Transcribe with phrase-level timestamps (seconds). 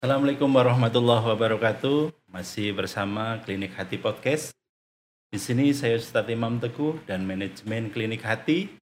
[0.00, 2.08] Assalamualaikum warahmatullahi wabarakatuh.
[2.32, 4.56] Masih bersama Klinik Hati Podcast.
[5.28, 8.72] Di sini saya Ustadz Imam Teguh dan manajemen Klinik Hati.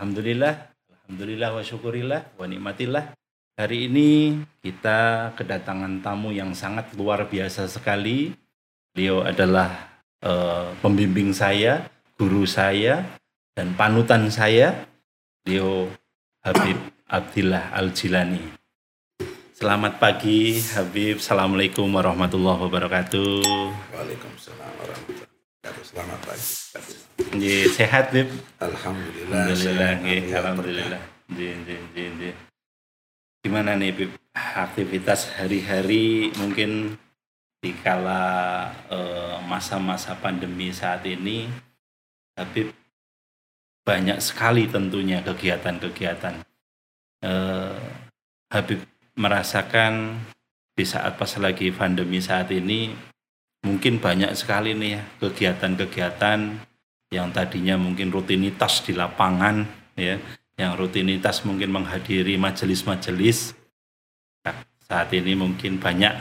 [0.00, 3.12] Alhamdulillah, alhamdulillah wa syukurillah wa nikmatillah.
[3.60, 8.32] Hari ini kita kedatangan tamu yang sangat luar biasa sekali.
[8.96, 13.04] Beliau adalah eh, pembimbing saya, guru saya,
[13.52, 14.88] dan panutan saya.
[15.44, 15.92] Beliau
[16.40, 18.63] Habib Abdillah Al-Jilani.
[19.64, 21.24] Selamat pagi Habib.
[21.24, 23.40] Assalamualaikum warahmatullahi wabarakatuh.
[23.96, 25.82] Waalaikumsalam warahmatullahi wabarakatuh.
[25.88, 26.52] Selamat pagi.
[27.32, 28.28] Nggih, sehat Habib.
[28.60, 29.40] Alhamdulillah.
[29.48, 30.04] Alhamdulillah, sehat.
[30.04, 31.02] nggih, Ya, alhamdulillah.
[31.32, 32.34] Nggih, nggih, nggih.
[33.40, 37.00] Gimana nih Habib aktivitas hari-hari mungkin
[37.64, 41.48] di kala eh, masa-masa pandemi saat ini
[42.36, 42.68] Habib
[43.80, 46.44] banyak sekali tentunya kegiatan-kegiatan.
[47.24, 47.80] Eh,
[48.52, 50.18] Habib merasakan
[50.74, 52.90] di saat pas lagi pandemi saat ini
[53.62, 56.38] mungkin banyak sekali nih ya kegiatan-kegiatan
[57.14, 60.18] yang tadinya mungkin rutinitas di lapangan ya
[60.58, 63.54] yang rutinitas mungkin menghadiri majelis-majelis
[64.44, 66.12] Nah, saat ini mungkin banyak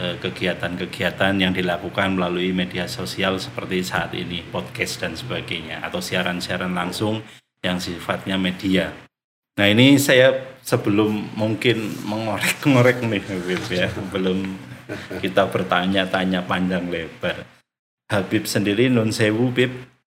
[0.00, 6.72] eh, kegiatan-kegiatan yang dilakukan melalui media sosial seperti saat ini podcast dan sebagainya atau siaran-siaran
[6.72, 7.20] langsung
[7.60, 8.88] yang sifatnya media.
[9.56, 14.44] Nah ini saya sebelum mungkin mengorek-ngorek nih Habib ya, belum
[15.24, 17.48] kita bertanya-tanya panjang lebar.
[18.06, 19.72] Habib sendiri Nun Sewu Bib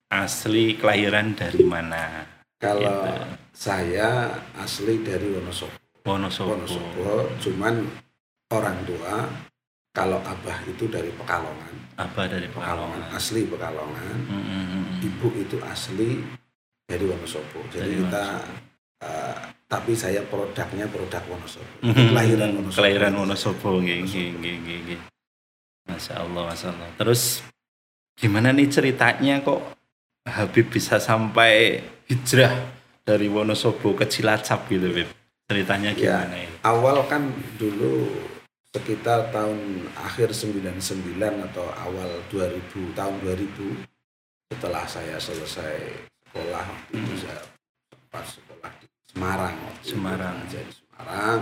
[0.09, 2.25] asli kelahiran dari mana?
[2.57, 3.13] Kalau Gitu.
[3.53, 5.77] saya asli dari Wonosobo.
[6.09, 6.57] Wonosobo.
[6.57, 7.85] Wonosobo, cuman
[8.49, 9.29] orang tua
[9.93, 11.75] kalau abah itu dari Pekalongan.
[12.01, 13.13] Apa dari Pekalongan?
[13.13, 14.17] Asli Pekalongan.
[14.33, 14.85] Mm, mm, mm.
[15.05, 16.25] Ibu itu asli
[16.89, 17.61] dari Wonosobo.
[17.69, 18.25] Jadi Dari kita
[19.07, 21.71] eh, tapi saya produknya produk Wonosobo.
[21.83, 22.11] Mhm.
[22.11, 22.77] Kelahiran Wonosobo.
[22.77, 25.01] Kelahiran Wonosobo, nggih, nggih, nggih, nggih, nggih.
[25.87, 26.89] Masya Allah, Masya Allah.
[26.97, 27.23] Terus
[28.13, 29.63] gimana nih ceritanya kok
[30.27, 32.51] Habib bisa sampai hijrah
[33.01, 35.07] dari Wonosobo ke Cilacap gitu, Bib?
[35.47, 36.27] Ceritanya Ya.
[36.27, 36.55] gimana ini?
[36.61, 37.23] awal kan
[37.55, 38.11] dulu
[38.67, 43.79] sekitar tahun akhir 99 atau awal 2000 tahun 2000
[44.51, 45.79] setelah saya selesai
[46.27, 47.23] sekolah waktu itu Hmm.
[47.23, 47.41] saya
[47.89, 48.56] sempat sekolah di
[49.17, 49.57] Semarang.
[49.81, 50.37] Semarang.
[50.47, 51.41] Saya di Semarang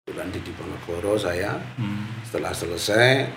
[0.00, 3.30] kemudian di Diponegoro saya Hmm, setelah selesai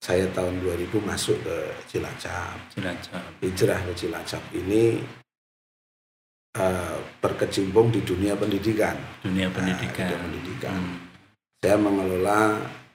[0.00, 3.20] saya tahun 2000 masuk ke Cilacap Cilacap.
[3.44, 5.04] hijrah ke Cilacap ini
[6.54, 10.08] eh, berkecimpung di dunia pendidikan Dunia Nah, pendidikan.
[10.08, 10.72] dunia pendidikan.
[10.74, 10.96] Hmm,
[11.60, 12.40] saya mengelola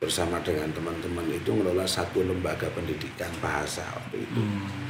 [0.01, 4.82] bersama dengan teman-teman itu mengelola satu lembaga pendidikan bahasa waktu itu hmm,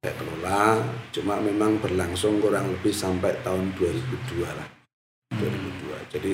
[0.00, 0.80] saya kelola
[1.12, 4.68] cuma memang berlangsung kurang lebih sampai tahun 2002 lah
[5.36, 5.40] hmm.
[6.08, 6.32] 2002 jadi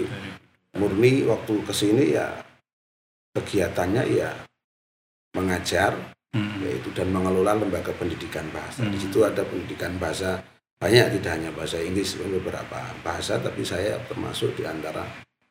[0.79, 2.31] murni waktu ke sini ya
[3.35, 4.31] kegiatannya ya
[5.35, 9.09] mengajar Hmm, yaitu dan mengelola lembaga pendidikan bahasa di Hmm.
[9.09, 10.37] situ ada pendidikan bahasa
[10.77, 15.01] banyak tidak hanya bahasa Inggris beberapa bahasa tapi saya termasuk di antara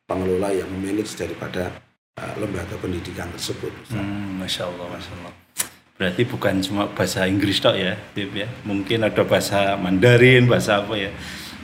[0.06, 1.74] pengelola yang memanage daripada
[2.22, 3.74] uh, lembaga pendidikan tersebut.
[3.90, 5.34] Hmm, Masya Allah, Masya Allah.
[5.96, 8.44] Berarti bukan cuma bahasa Inggris tok ya, Bib ya.
[8.62, 11.08] Mungkin ada bahasa Mandarin, bahasa apa ya.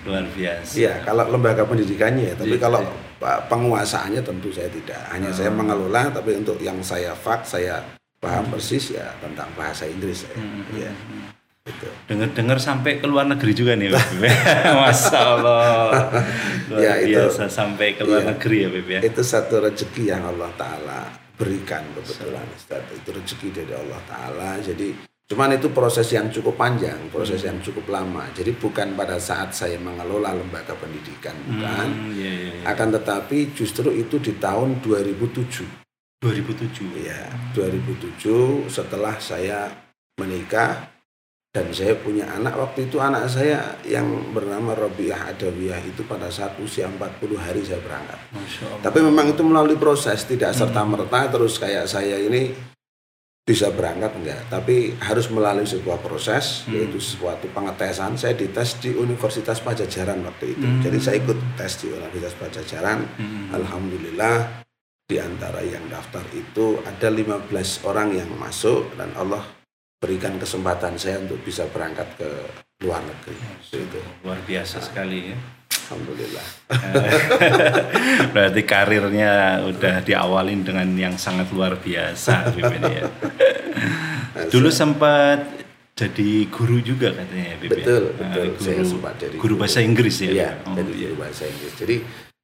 [0.03, 0.73] Luar biasa.
[0.75, 2.81] Iya, kalau lembaga pendidikannya ya, tapi Iya, kalau
[3.23, 4.99] penguasaannya tentu saya tidak.
[5.13, 5.63] Hanya saya Hmm.
[5.63, 7.85] mengelola, tapi untuk yang saya fak, saya
[8.19, 10.35] paham persis ya tentang bahasa Inggris saya.
[10.35, 11.31] Hmm, hmm.
[11.63, 11.87] gitu.
[12.11, 14.03] Dengar-dengar sampai ke luar negeri juga nih, Bib.
[14.83, 16.11] Masya Allah.
[16.67, 18.31] Luar Ya, itu- biasa sampai ke luar iya.
[18.35, 19.01] negeri ya, Bib ya.
[19.05, 21.01] Itu satu rezeki yang Allah Taala
[21.37, 22.83] berikan kebetulan Ustaz.
[22.93, 24.51] Itu rezeki dari Allah Taala.
[24.61, 24.95] Jadi
[25.29, 28.29] cuman itu proses yang cukup panjang, proses yang cukup lama.
[28.37, 31.89] Jadi bukan pada saat saya mengelola lembaga pendidikan, bukan.
[31.89, 32.65] Hmm, iya, iya, iya.
[32.69, 36.23] Akan tetapi justru itu di tahun 2007.
[36.23, 37.03] 2007.
[37.03, 37.27] Ya,
[37.57, 39.73] 2007 setelah saya
[40.21, 40.93] menikah
[41.53, 46.57] dan saya punya anak waktu itu anak saya yang bernama Robiah Adawiyah itu pada saat
[46.57, 46.97] usia 40
[47.37, 48.17] hari saya berangkat.
[48.81, 52.57] Tapi memang itu melalui proses, tidak serta merta terus kayak saya ini
[53.45, 56.73] bisa berangkat enggak, tapi harus melalui sebuah proses Hmm.
[56.73, 58.17] yaitu suatu pengetesan.
[58.17, 60.65] Saya dites di Universitas Pajajaran waktu itu.
[60.65, 60.81] Hmm.
[60.81, 62.99] Jadi saya ikut tes di Universitas Pajajaran.
[63.21, 63.53] Hmm.
[63.53, 64.65] Alhamdulillah
[65.05, 69.45] di antara yang daftar itu ada 15 orang yang masuk dan Allah
[70.03, 72.27] berikan kesempatan saya untuk bisa berangkat ke
[72.83, 73.39] luar negeri.
[73.71, 74.03] Itu.
[74.27, 75.39] Luar biasa sekali ya.
[75.93, 76.47] Alhamdulillah.
[78.35, 79.33] Berarti karirnya
[79.63, 83.07] udah diawalin dengan yang sangat luar biasa ya.
[84.53, 85.63] Dulu sempat
[85.93, 87.69] jadi guru juga katanya ya ya?
[87.69, 88.47] Betul, Nah, betul.
[88.57, 90.31] guru, Saya sempat jadi guru bahasa Inggris ya.
[90.33, 91.09] Iya, Oh, jadi iya.
[91.13, 91.73] guru bahasa Inggris.
[91.77, 91.97] Jadi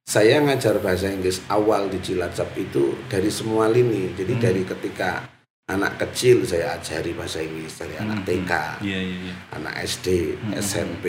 [0.05, 4.13] saya ngajar bahasa Inggris awal di Cilacap itu dari semua lini.
[4.13, 4.41] Jadi Hmm.
[4.41, 5.25] dari ketika
[5.69, 8.51] anak kecil saya ajari bahasa Inggris dari anak TK,
[8.81, 9.35] Iya, iya, iya.
[9.53, 10.53] anak SD, Hmm.
[10.57, 11.05] SMP,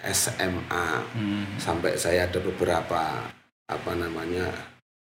[0.00, 1.44] SMA, Hmm.
[1.60, 3.28] sampai saya ada beberapa
[3.68, 4.48] apa namanya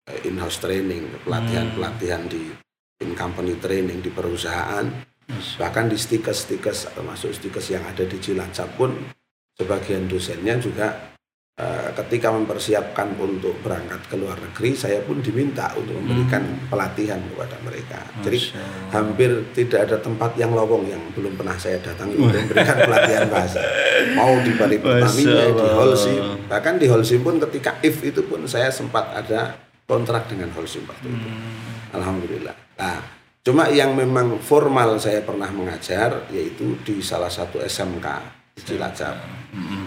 [0.05, 2.51] eh, in-house training, pelatihan-pelatihan di
[3.01, 4.83] in company training di perusahaan,
[5.23, 8.91] Masya bahkan di stikers-stikers termasuk stikers yang ada di Cilacap pun
[9.55, 11.12] sebagian dosennya juga
[11.93, 18.01] ketika mempersiapkan untuk berangkat ke luar negeri, saya pun diminta untuk memberikan pelatihan kepada mereka.
[18.25, 18.89] Jadi Masya Allah.
[18.89, 23.61] hampir tidak ada tempat yang lowong yang belum pernah saya datangi untuk memberikan pelatihan bahasa.
[24.17, 25.67] Mau di Bali Pertamina, di.
[25.77, 29.53] Holcim, bahkan di Holcim pun ketika if itu pun saya sempat ada
[29.85, 31.29] kontrak dengan Holcim waktu itu.
[31.29, 31.93] Hmm.
[31.93, 32.55] Alhamdulillah.
[32.81, 32.97] Nah,
[33.45, 39.17] cuma yang memang formal saya pernah mengajar yaitu di salah satu SMK Cilacap.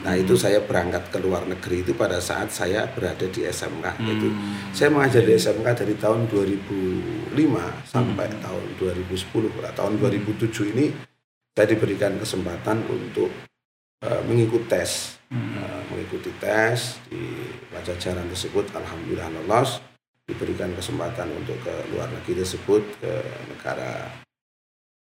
[0.02, 3.98] Nah itu saya berangkat ke luar negeri itu pada saat saya berada di SMK.
[3.98, 4.74] Itu Hmm.
[4.74, 8.42] saya mengajar di SMK dari tahun 2005 sampai Hmm.
[8.42, 9.50] tahun 2010.
[9.58, 10.90] Nah, tahun 2007 ini
[11.54, 13.30] saya diberikan kesempatan untuk
[14.04, 15.56] eh, mengikuti tes, Hmm.
[15.56, 18.70] Eh, mengikuti tes di pajajaran tersebut.
[18.76, 19.80] Alhamdulillah lolos.
[20.26, 23.12] Diberikan kesempatan untuk ke luar negeri tersebut ke
[23.46, 24.10] negara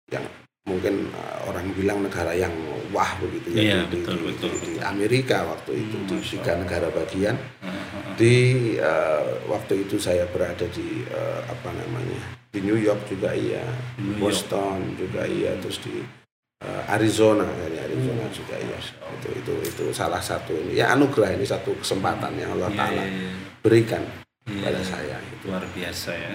[0.09, 0.25] yang
[0.69, 2.53] mungkin eh, orang bilang negara yang
[2.89, 4.85] wah begitu ya Iya, di, betul, di- betul, di- di betul.
[4.85, 8.15] Amerika waktu itu Hmm, di tiga negara bagian Hmm.
[8.15, 8.35] di
[8.77, 13.65] eh, waktu itu saya berada di eh, apa namanya di New York juga iya
[13.97, 14.21] New York.
[14.23, 16.01] Boston juga iya terus di
[16.59, 18.79] eh, Arizona ya, di Arizona Hmm, juga iya
[19.09, 23.03] itu itu itu salah satu ini ya anugerah ini satu kesempatan yang Allah Iya, Taala
[23.03, 23.33] iya, iya.
[23.61, 24.03] berikan
[24.49, 24.65] Iya.
[24.65, 26.33] pada saya itu luar biasa ya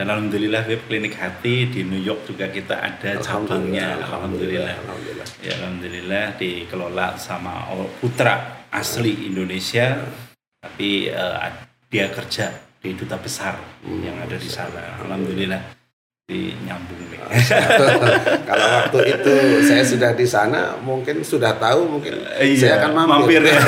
[0.00, 4.00] dan alhamdulillah Beb klinik hati di New York juga kita ada cabangnya.
[4.00, 5.26] Alhamdulillah alhamdulillah.
[5.44, 7.68] ya alhamdulillah dikelola sama
[8.00, 10.00] putra asli Indonesia.
[10.56, 11.48] Tapi eh,
[11.92, 12.48] dia kerja
[12.80, 15.04] di duta besar Hmm, yang ada di sana.
[15.04, 15.79] Alhamdulillah
[16.30, 17.18] di nyambung nih
[18.50, 23.38] kalau waktu itu saya sudah di sana mungkin sudah tahu mungkin Iya, saya akan mampir,
[23.38, 23.58] mampir ya.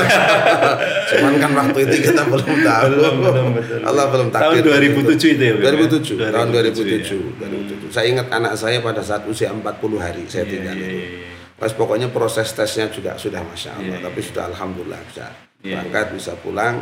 [1.15, 3.79] cuman kan waktu itu kita belum tahu Belum, belum, betul.
[3.83, 5.87] Allah belum tahun takdir 2007 itu ya Beb, ya?
[5.91, 6.99] 2007 tahun 2007 ya.
[7.07, 9.63] 2007 2007 saya ingat anak saya pada saat usia 40
[9.99, 11.31] hari saya Iya, tinggal iya, itu iya, iya.
[11.55, 14.27] Pas pokoknya proses tesnya juga sudah masya Allah, Iya, tapi iya.
[14.27, 15.27] sudah alhamdulillah bisa
[15.63, 16.75] Iya, berangkat bisa pulang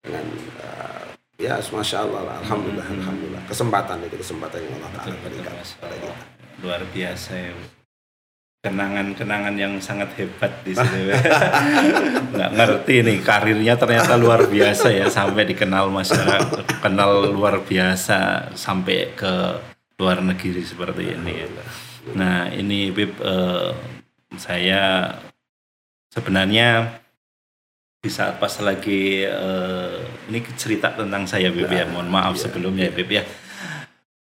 [0.00, 0.24] dengan
[0.56, 1.04] eh,
[1.36, 2.36] ya masya Allah, lah.
[2.40, 2.96] alhamdulillah, Hmm.
[2.96, 3.25] alhamdulillah.
[3.46, 6.14] Kesempatan itu kesempatan yang Allah Taala berikan kepada kita.
[6.56, 7.52] luar biasa ya
[8.66, 11.14] kenangan-kenangan yang sangat hebat di sini
[12.34, 19.14] nggak ngerti nih karirnya ternyata luar biasa ya sampai dikenal masyarakat kenal luar biasa sampai
[19.14, 19.62] ke
[20.02, 21.48] luar negeri seperti ini ya.
[22.18, 23.70] nah ini Bib eh,
[24.34, 25.14] saya
[26.10, 26.98] sebenarnya
[28.06, 29.98] di saat pas lagi eh,
[30.30, 33.26] ini cerita tentang saya Bib ya mohon maaf Iya, sebelumnya Bib ya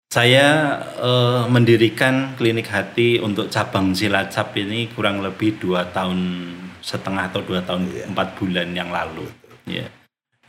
[0.10, 6.50] saya eh, mendirikan klinik hati untuk cabang Cilacap ini kurang lebih dua tahun
[6.82, 8.04] setengah atau dua tahun Iya.
[8.10, 9.30] empat bulan yang lalu.
[9.70, 9.86] Ya,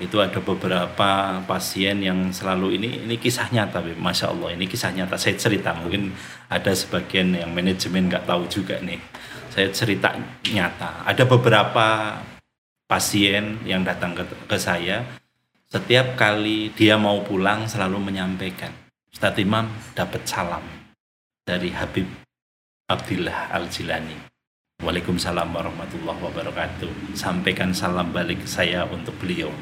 [0.00, 4.00] itu ada beberapa pasien yang selalu ini ini kisah nyata, Bib.
[4.00, 5.20] masya Allah ini kisah nyata.
[5.20, 6.16] Saya cerita mungkin
[6.49, 8.96] ada sebagian yang manajemen nggak tahu juga nih.
[9.52, 10.16] Saya cerita
[10.49, 11.05] nyata.
[11.05, 12.16] Ada beberapa
[12.90, 15.06] pasien yang datang ke, ke saya
[15.70, 18.75] setiap kali dia mau pulang selalu menyampaikan
[19.14, 20.66] Ustadz Imam dapat salam
[21.47, 22.11] dari Habib
[22.90, 24.18] Abdillah Al-Jilani.
[24.82, 27.14] Waalaikumsalam warahmatullahi wabarakatuh.
[27.14, 29.54] Sampaikan salam balik saya untuk beliau.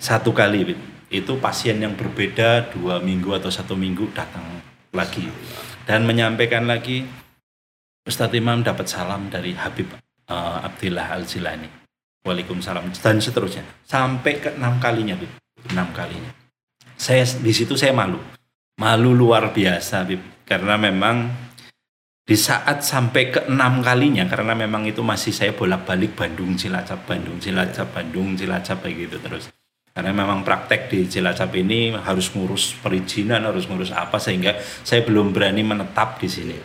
[0.00, 0.72] Satu kali,
[1.12, 4.64] itu pasien yang berbeda dua minggu atau satu minggu datang
[4.96, 5.28] lagi
[5.84, 7.04] dan menyampaikan lagi
[8.08, 9.92] Ustadz Imam dapat salam dari Habib
[10.28, 11.83] eh, Abdillah Al-Jilani.
[12.24, 12.88] Waalaikumsalam.
[12.96, 13.62] Dan seterusnya.
[13.84, 15.28] Sampai ke enam kalinya, Bib.
[15.70, 16.32] enam kalinya.
[16.96, 18.16] Saya di situ saya malu.
[18.80, 20.20] Malu luar biasa Bib.
[20.48, 21.28] Karena memang
[22.24, 27.36] di saat sampai ke enam kalinya karena memang itu masih saya bolak-balik Bandung Cilacap Bandung
[27.36, 29.52] Cilacap Bandung Cilacap kayak gitu terus.
[29.92, 35.36] Karena memang praktek di Cilacap ini harus ngurus perizinan harus ngurus apa sehingga saya belum
[35.36, 36.56] berani menetap di sini.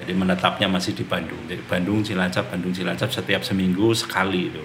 [0.00, 1.44] Jadi menetapnya masih di Bandung.
[1.44, 4.64] Jadi Bandung Cilacap Bandung Cilacap setiap seminggu sekali itu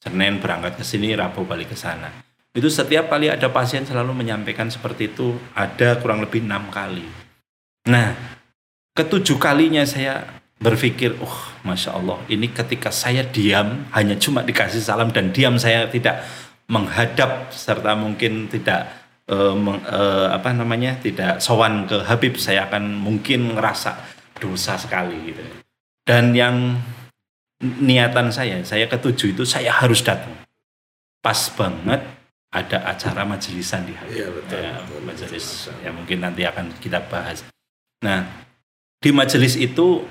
[0.00, 2.08] Senin berangkat ke sini Rabu balik ke sana.
[2.56, 7.04] Itu setiap kali ada pasien selalu menyampaikan seperti itu ada kurang lebih enam kali.
[7.86, 8.16] Nah
[8.96, 10.24] ketujuh kalinya saya
[10.60, 15.88] berpikir oh masya Allah ini ketika saya diam hanya cuma dikasih salam dan diam saya
[15.88, 16.20] tidak
[16.68, 18.88] menghadap serta mungkin tidak
[19.28, 23.96] eh, meng- eh, apa namanya tidak sowan ke Habib saya akan mungkin ngerasa
[24.40, 25.44] dosa sekali gitu.
[26.04, 26.76] Dan yang
[27.60, 30.32] niatan saya saya ketujuh itu saya harus datang
[31.20, 32.00] pas banget
[32.50, 34.10] ada acara majelisan di Habib.
[34.10, 35.00] Iya, betul, ya, betul.
[35.06, 35.78] majelis Allah.
[35.86, 37.46] ya mungkin nanti akan kita bahas.
[38.02, 38.26] Nah,
[38.98, 40.02] di majelis itu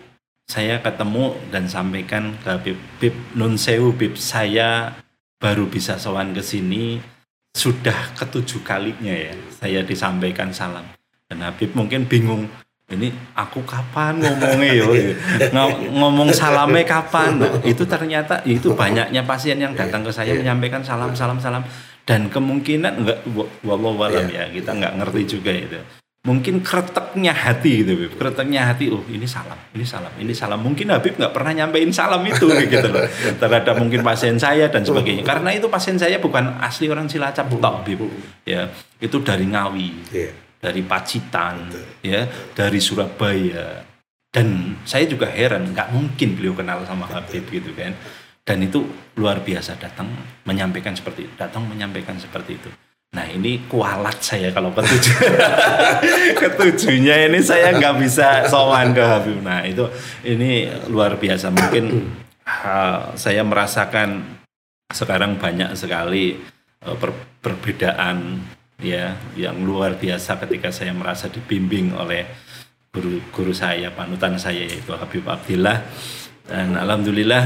[0.48, 4.96] saya ketemu dan sampaikan ke Habib, Bib Nun Sewu, Bib saya
[5.36, 7.04] baru bisa sowan ke sini
[7.56, 10.86] sudah ketujuh kalinya ya saya disampaikan salam
[11.32, 12.46] dan Habib mungkin bingung
[12.90, 14.90] ini aku kapan ngomongnya yo
[15.50, 17.38] Ngo- ngomong salamnya kapan?
[17.38, 20.42] Nah, itu ternyata itu banyaknya pasien yang datang ke saya Iya.
[20.42, 21.62] menyampaikan salam salam salam.
[22.02, 23.22] Dan kemungkinan enggak
[23.62, 24.50] wallahu alam Iya.
[24.50, 25.78] ya kita nggak ngerti juga itu.
[26.20, 28.12] Mungkin kreteknya hati gitu Bib.
[28.18, 30.60] Kreteknya hati oh ini salam ini salam ini salam.
[30.60, 33.06] Mungkin Habib nggak pernah nyampein salam itu gitu loh.
[33.38, 35.22] Terhadap mungkin pasien saya dan sebagainya.
[35.22, 38.02] Karena itu pasien saya bukan asli orang Cilacap tok Bib.
[38.44, 38.68] Ya
[38.98, 39.88] itu dari Ngawi.
[40.12, 40.49] Iya.
[40.60, 41.72] Dari Pacitan
[42.04, 43.88] ya dari Surabaya.
[44.30, 47.98] Dan saya juga heran nggak mungkin beliau kenal sama Habib gitu kan.
[48.46, 48.86] Dan itu
[49.18, 50.10] luar biasa datang
[50.46, 52.70] menyampaikan seperti itu datang menyampaikan seperti itu.
[53.10, 55.18] Nah ini kualat saya kalau ketujuh
[56.46, 59.42] ketujuhnya ini saya nggak bisa sowan ke Habib.
[59.42, 59.90] Nah itu
[60.22, 61.50] ini luar biasa.
[61.50, 62.06] Mungkin
[62.46, 64.38] ha, saya merasakan
[64.94, 66.38] sekarang banyak sekali
[66.86, 68.46] eh, per- perbedaan
[68.80, 72.24] ya yang luar biasa ketika saya merasa dibimbing oleh
[72.90, 75.78] guru guru saya panutan saya yaitu Habib Abdillah.
[76.50, 77.46] Dan alhamdulillah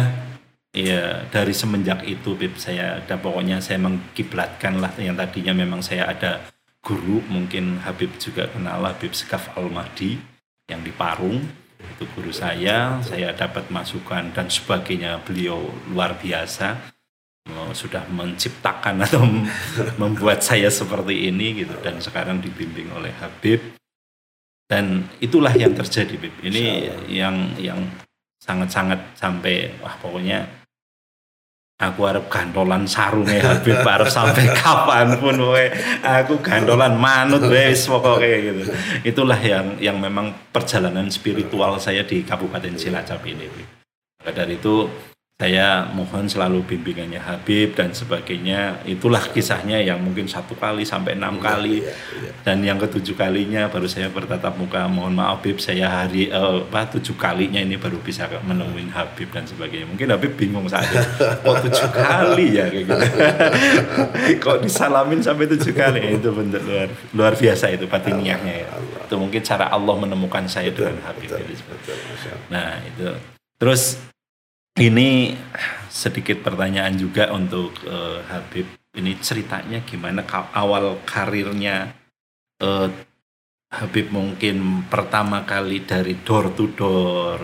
[0.71, 4.93] ya dari semenjak itu Bib saya ada pokoknya saya mengkiblatkan lah.
[4.95, 6.39] Yang tadinya memang saya ada
[6.79, 10.15] guru mungkin Habib juga kenal Habib Sekaf Al Mahdi
[10.69, 11.43] yang di Parung.
[11.83, 15.19] Itu guru saya saya dapat masukan dan sebagainya.
[15.27, 16.92] Beliau luar biasa
[17.73, 19.49] sudah menciptakan atau mem-
[20.01, 23.59] membuat saya seperti ini gitu dan sekarang dibimbing oleh Habib
[24.69, 27.83] dan itulah yang terjadi Bib ini yang yang
[28.39, 30.47] sangat-sangat sampai wah pokoknya
[31.81, 35.67] aku harap gandolan sarungnya Habib harap sampai kapan pun woy.
[35.99, 38.63] aku gandolan manut wes pokoknya gitu
[39.03, 43.69] itulah yang yang memang perjalanan spiritual saya di Kabupaten Cilacap ini Bib.
[44.23, 44.87] Dari itu
[45.43, 48.79] saya mohon selalu bimbingannya Habib dan sebagainya.
[48.87, 51.83] Itulah kisahnya yang mungkin satu kali sampai enam kali.
[51.83, 52.31] Iya, iya.
[52.47, 54.87] dan yang ketujuh kalinya baru saya bertatap muka.
[54.87, 59.43] Mohon maaf Habib saya hari eh, apa tujuh kalinya ini baru bisa menemuin Habib dan
[59.43, 59.83] sebagainya.
[59.91, 61.03] Mungkin Habib bingung saat itu
[61.43, 62.71] kok tujuh kali ya?
[62.71, 63.07] kayak gitu.
[64.47, 66.15] Kok disalamin sampai tujuh kali?
[66.15, 68.71] Itu bentuk luar luar biasa itu batiniahnya ya.
[69.03, 71.27] Itu mungkin cara Allah menemukan saya dengan Habib.
[71.27, 72.39] Betul, betul, Allah.
[72.47, 73.11] Nah itu.
[73.59, 74.12] Terus
[74.79, 75.37] ini
[75.89, 78.65] sedikit pertanyaan juga untuk eh, Habib.
[78.93, 80.21] Ini ceritanya gimana
[80.53, 81.93] awal karirnya
[82.61, 82.89] eh,
[83.73, 87.41] Habib mungkin pertama kali dari door to door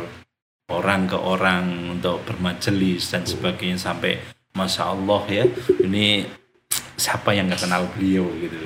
[0.70, 4.22] orang ke orang untuk bermajelis dan sebagainya sampai
[4.54, 5.46] masya Allah ya
[5.82, 6.30] ini
[6.94, 8.58] siapa yang nggak kenal beliau gitu.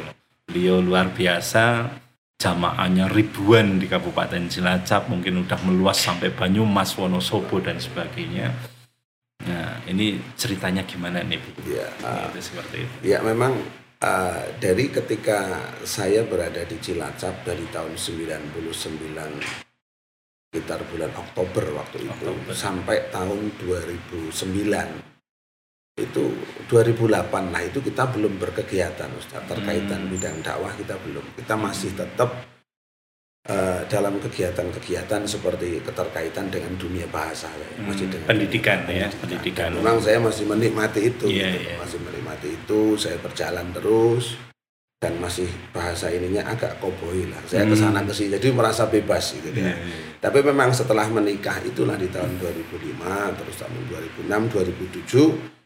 [0.43, 1.88] Beliau luar biasa
[2.44, 8.52] jamaahnya ribuan di Kabupaten Cilacap mungkin udah meluas sampai Banyumas, Wonosobo dan sebagainya.
[9.48, 11.50] Nah, ini ceritanya gimana nih, Bu?
[11.68, 12.96] Iya, ah, Itu seperti itu.
[13.16, 13.56] Ya memang
[14.04, 19.64] uh, dari ketika saya berada di Cilacap dari tahun 99
[20.52, 22.54] sekitar bulan Oktober waktu itu Oktober.
[22.54, 25.12] sampai tahun 2009
[25.94, 26.26] itu
[26.74, 30.10] 2008 nah itu kita belum berkegiatan Ustaz terkaitan Hmm.
[30.10, 32.34] bidang dakwah kita belum kita masih tetap
[33.46, 37.68] uh, dalam kegiatan-kegiatan seperti keterkaitan dengan dunia bahasa ya.
[37.78, 39.70] masih Hmm, dengan pendidikan ya, pendidikan.
[39.70, 41.62] Memang saya masih menikmati itu, Iya, gitu.
[41.62, 41.76] iya.
[41.78, 42.82] masih menikmati itu.
[42.98, 44.34] Saya berjalan terus
[44.98, 47.38] dan masih bahasa ininya agak koboi lah.
[47.46, 47.72] Saya Hmm.
[47.72, 49.70] ke sana ke sini, jadi merasa bebas gitu ya.
[49.70, 49.78] iya.
[50.18, 55.62] Tapi memang setelah menikah itulah di tahun 2005, terus tahun 2006, 2007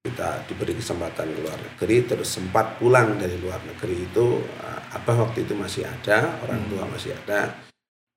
[0.00, 5.28] kita diberi kesempatan ke luar negeri, terus sempat pulang dari luar negeri itu, uh, abah
[5.28, 7.52] waktu itu masih ada, orang tua masih ada.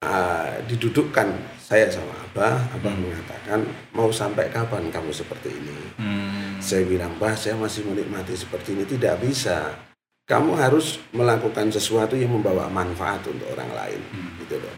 [0.03, 3.07] Uh, didudukkan saya sama abah, abah Hmm.
[3.07, 3.59] mengatakan
[3.95, 5.75] mau sampai kapan kamu seperti ini?
[5.99, 6.59] Hmm.
[6.63, 9.75] Saya bilang, bah saya masih menikmati seperti ini tidak bisa.
[10.23, 14.39] Kamu harus melakukan sesuatu yang membawa manfaat untuk orang lain, Hmm.
[14.43, 14.75] gitu loh.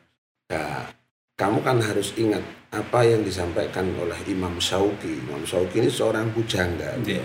[0.49, 0.89] Nah,
[1.35, 2.39] kamu kan harus ingat
[2.71, 5.19] apa yang disampaikan oleh Imam Syauqi.
[5.27, 6.95] Imam Syauqi ini seorang bujangga.
[7.03, 7.23] Iya.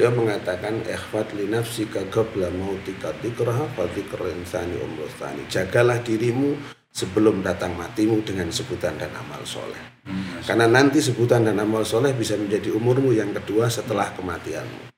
[0.00, 5.44] Dia mengatakan ikhfat li nafsika qabla mautika dzikraha fa dzikrul insani umrustani.
[5.52, 6.56] Jagalah dirimu
[6.88, 10.00] sebelum datang matimu dengan sebutan dan amal soleh.
[10.08, 10.40] Hmm.
[10.40, 14.88] Karena nanti sebutan dan amal soleh bisa menjadi umurmu yang kedua setelah kematianmu.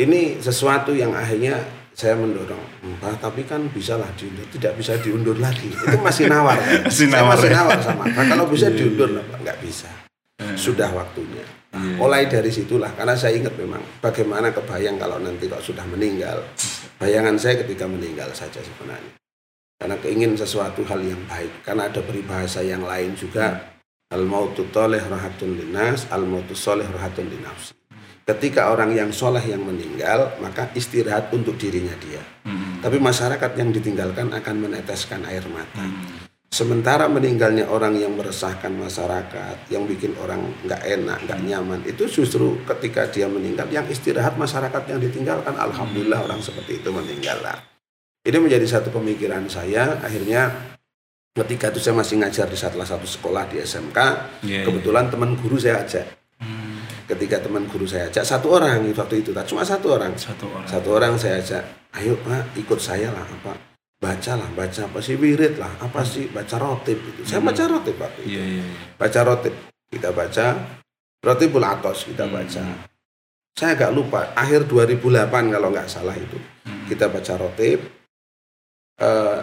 [0.00, 1.60] Ini sesuatu yang akhirnya
[2.00, 2.64] saya mendorong,
[2.96, 5.68] Mbah, tapi kan bisa lah diundur, tidak bisa diundur lagi.
[5.68, 6.56] Itu masih nawar.
[6.56, 6.80] kan?
[6.88, 7.56] Masih Saya nawar, masih ya?
[7.60, 8.24] nawar sama Mbah.
[8.24, 9.38] Kalau bisa diundur lah, Pak.
[9.44, 9.88] nggak bisa.
[10.56, 11.44] sudah waktunya.
[11.70, 11.96] Nah, Iya.
[12.00, 16.40] mulai dari situlah karena saya ingat memang bagaimana kebayang kalau nanti kok sudah meninggal.
[16.96, 19.14] Bayangan saya ketika meninggal saja sebenarnya.
[19.76, 21.60] Karena keingin sesuatu hal yang baik.
[21.62, 23.76] Karena ada peribahasa yang lain juga
[24.10, 27.76] al mautu toleh rahatun linas, al mautu soleh rahatun linafsi.
[28.30, 32.22] Ketika orang yang soleh yang meninggal, maka istirahat untuk dirinya dia.
[32.46, 32.78] Hmm.
[32.78, 35.82] Tapi masyarakat yang ditinggalkan akan meneteskan air mata.
[35.82, 36.30] Hmm.
[36.50, 42.58] Sementara meninggalnya orang yang meresahkan masyarakat, yang bikin orang nggak enak, nggak nyaman, itu justru
[42.66, 47.58] ketika dia meninggal, yang istirahat masyarakat yang ditinggalkan, alhamdulillah orang seperti itu meninggal lah.
[48.22, 49.98] Ini menjadi satu pemikiran saya.
[50.02, 50.74] Akhirnya
[51.34, 53.98] ketika itu saya masih ngajar di salah satu sekolah di SMK,
[54.44, 54.62] Iya, iya.
[54.66, 56.19] kebetulan teman guru saya ajak.
[57.10, 57.18] Hmm.
[57.18, 60.14] Ketika teman guru saya ajak satu orang waktu itu, cuma satu orang.
[60.14, 60.66] Satu orang.
[60.70, 61.62] Satu orang saya ajak,
[61.98, 63.58] ayo pak ikut saya lah apa
[64.00, 68.00] baca lah baca apa sih wirid lah apa sih baca rotib itu saya baca rotib
[68.00, 68.86] waktu itu Iya, iya, iya.
[68.96, 69.52] baca rotib
[69.92, 70.46] kita baca
[71.20, 72.32] rotibul atos kita Hmm.
[72.32, 72.62] baca
[73.52, 76.86] saya agak lupa akhir 2008 kalau nggak salah itu Hmm.
[76.88, 77.80] kita baca rotib
[79.00, 79.39] Eh,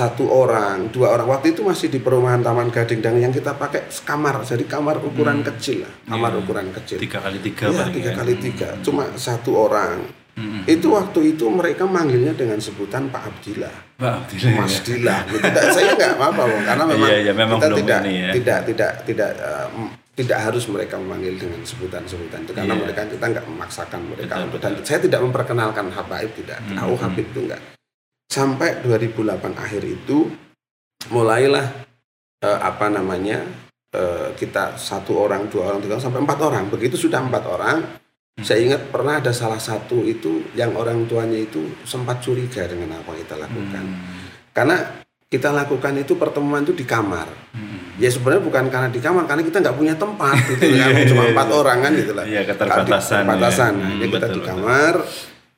[0.00, 3.84] satu orang dua orang waktu itu masih di perumahan Taman Gading dan yang kita pakai
[4.00, 5.46] kamar jadi kamar ukuran Hmm.
[5.46, 6.40] kecil lah kamar Iya.
[6.40, 8.16] ukuran kecil Tiga kali tiga Iya, paling tiga ya.
[8.16, 10.62] kali tiga cuma satu orang Hmm.
[10.64, 14.82] itu waktu itu mereka manggilnya dengan sebutan Pak Abdillah, Pak Abdillah, Mas ya.
[14.86, 15.20] Dillah.
[15.26, 15.42] Gitu.
[15.68, 18.30] Saya nggak apa-apa, karena memang, Iya, iya, memang kita belum tidak, ini ya.
[18.32, 19.30] tidak, tidak, tidak,
[19.70, 22.80] m- tidak harus mereka memanggil dengan sebutan-sebutan itu karena Iya.
[22.80, 24.60] mereka kita nggak memaksakan mereka Betul, betul.
[24.62, 27.02] dan saya tidak memperkenalkan Habaib tidak Hmm, tahu hmm.
[27.02, 27.60] Habib itu enggak
[28.30, 29.18] sampai 2008
[29.58, 30.30] akhir itu
[31.10, 31.66] mulailah
[32.40, 33.42] eh, apa namanya
[33.90, 37.78] eh, kita satu orang dua orang tiga orang sampai empat orang begitu sudah empat orang
[38.30, 38.46] Hmm.
[38.46, 43.10] saya ingat pernah ada salah satu itu yang orang tuanya itu sempat curiga dengan apa
[43.10, 44.26] yang kita lakukan Hmm.
[44.54, 44.76] karena
[45.26, 47.98] kita lakukan itu pertemuan itu di kamar Hmm.
[47.98, 51.22] ya sebenarnya bukan karena di kamar karena kita nggak punya tempat gitu kan Iya, cuma
[51.26, 51.54] iya, empat iya.
[51.58, 53.18] orang kan gitu lah Iya, keterbatasan.
[53.26, 53.82] keterbatasan ya.
[53.82, 54.48] Hmm, ini kita betul, di betul.
[54.54, 54.94] kamar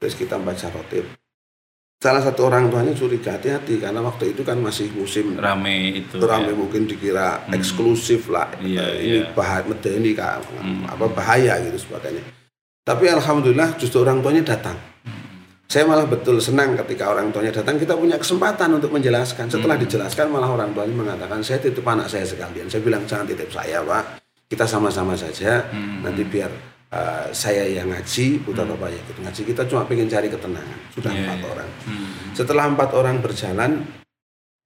[0.00, 1.04] terus kita baca rotib
[2.02, 6.18] salah satu orang tuanya curiga hati-hati karena waktu itu kan masih musim Rame itu.
[6.18, 6.54] rame ya.
[6.58, 7.54] mungkin dikira Hmm.
[7.54, 9.30] eksklusif lah Iya, ini iya.
[9.30, 10.82] bahaya medeni kan Hmm.
[10.84, 12.26] apa bahaya gitu sebagainya
[12.82, 14.74] tapi alhamdulillah justru orang tuanya datang
[15.06, 15.46] Hmm.
[15.64, 19.84] saya malah betul senang ketika orang tuanya datang kita punya kesempatan untuk menjelaskan setelah Hmm.
[19.86, 23.78] dijelaskan malah orang tuanya mengatakan saya titip anak saya sekalian saya bilang jangan titip saya
[23.80, 24.18] pak
[24.50, 26.02] kita sama-sama saja Hmm.
[26.02, 26.50] nanti biar
[26.92, 31.10] uh, saya yang ngaji putra bapak yang ikut ngaji kita cuma pengen cari ketenangan sudah
[31.10, 31.48] Iya, empat iya.
[31.50, 32.08] orang Hmm.
[32.36, 33.70] setelah empat orang berjalan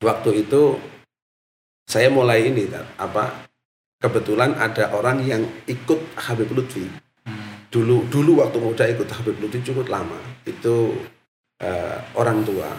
[0.02, 0.76] waktu itu
[1.86, 2.66] saya mulai ini
[2.98, 3.46] apa
[3.96, 6.84] kebetulan ada orang yang ikut Habib Lutfi
[7.26, 7.66] Hmm.
[7.74, 10.14] dulu dulu waktu muda ikut Habib Lutfi cukup lama
[10.46, 10.94] itu
[11.58, 12.70] eh, orang tua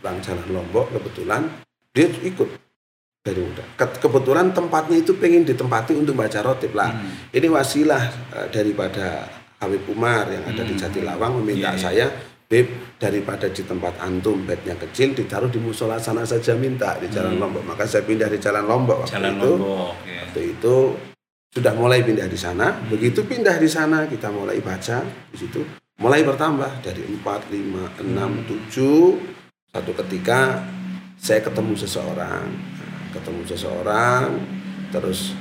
[0.00, 1.44] orang Jalan Lombok kebetulan
[1.92, 2.48] dia ikut
[3.22, 7.30] dari muda kebetulan tempatnya itu pengen ditempati untuk baca rotib lah Hmm.
[7.30, 8.02] ini wasilah
[8.34, 9.30] eh, daripada
[9.62, 10.82] Habib Umar yang ada di Hmm.
[10.82, 11.80] Jatilawang meminta Iya, iya.
[11.80, 12.06] saya
[12.52, 12.68] Beb
[13.00, 17.42] daripada di tempat antum bednya kecil ditaruh di musola sana saja minta di Jalan Hmm.
[17.46, 19.92] Lombok maka saya pindah di Jalan Lombok waktu Jalan itu Lombok.
[20.02, 20.18] ya.
[20.20, 20.76] waktu itu
[21.48, 24.98] sudah mulai pindah di sana begitu pindah di sana kita mulai baca
[25.30, 25.62] di situ
[25.96, 29.14] mulai bertambah dari 4, 5, 6, 7
[29.70, 30.58] satu ketika
[31.14, 32.50] saya ketemu seseorang
[33.12, 34.40] ketemu seseorang
[34.90, 35.36] terus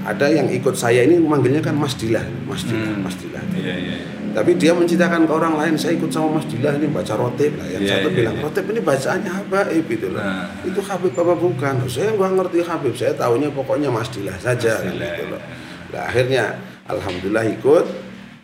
[0.00, 3.02] ada yang ikut saya ini manggilnya kan Mas Dilah Mas Dilah Hmm.
[3.02, 3.94] Mas Dilah Iya, iya.
[3.98, 4.30] iya.
[4.30, 7.66] tapi dia menceritakan ke orang lain saya ikut sama Mas Dilah ini baca rotib lah
[7.66, 10.46] yang Iya, satu iya, bilang rotib ini bacaannya Habib gitu loh Nah.
[10.62, 14.82] itu Habib apa bukan saya nggak ngerti Habib saya tahunya pokoknya Mas Dilah saja Mas
[14.82, 15.42] kan Dilah, gitu loh
[15.88, 16.44] nah akhirnya
[16.86, 17.84] alhamdulillah ikut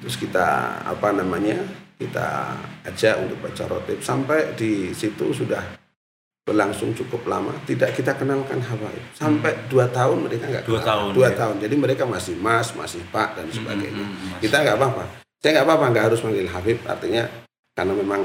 [0.00, 0.46] terus kita
[0.82, 1.60] apa namanya
[1.94, 5.62] kita ajak untuk baca rotib sampai di situ sudah
[6.44, 10.88] berlangsung cukup lama tidak kita kenalkan Habaib sampai dua tahun mereka nggak Dua kenal.
[10.92, 11.36] tahun, dua ya.
[11.40, 14.40] tahun jadi mereka masih Mas masih Pak dan sebagainya Hmm, hmm, hmm.
[14.44, 15.04] kita nggak apa-apa
[15.40, 17.24] saya nggak apa-apa nggak harus manggil Habib artinya
[17.72, 18.20] karena memang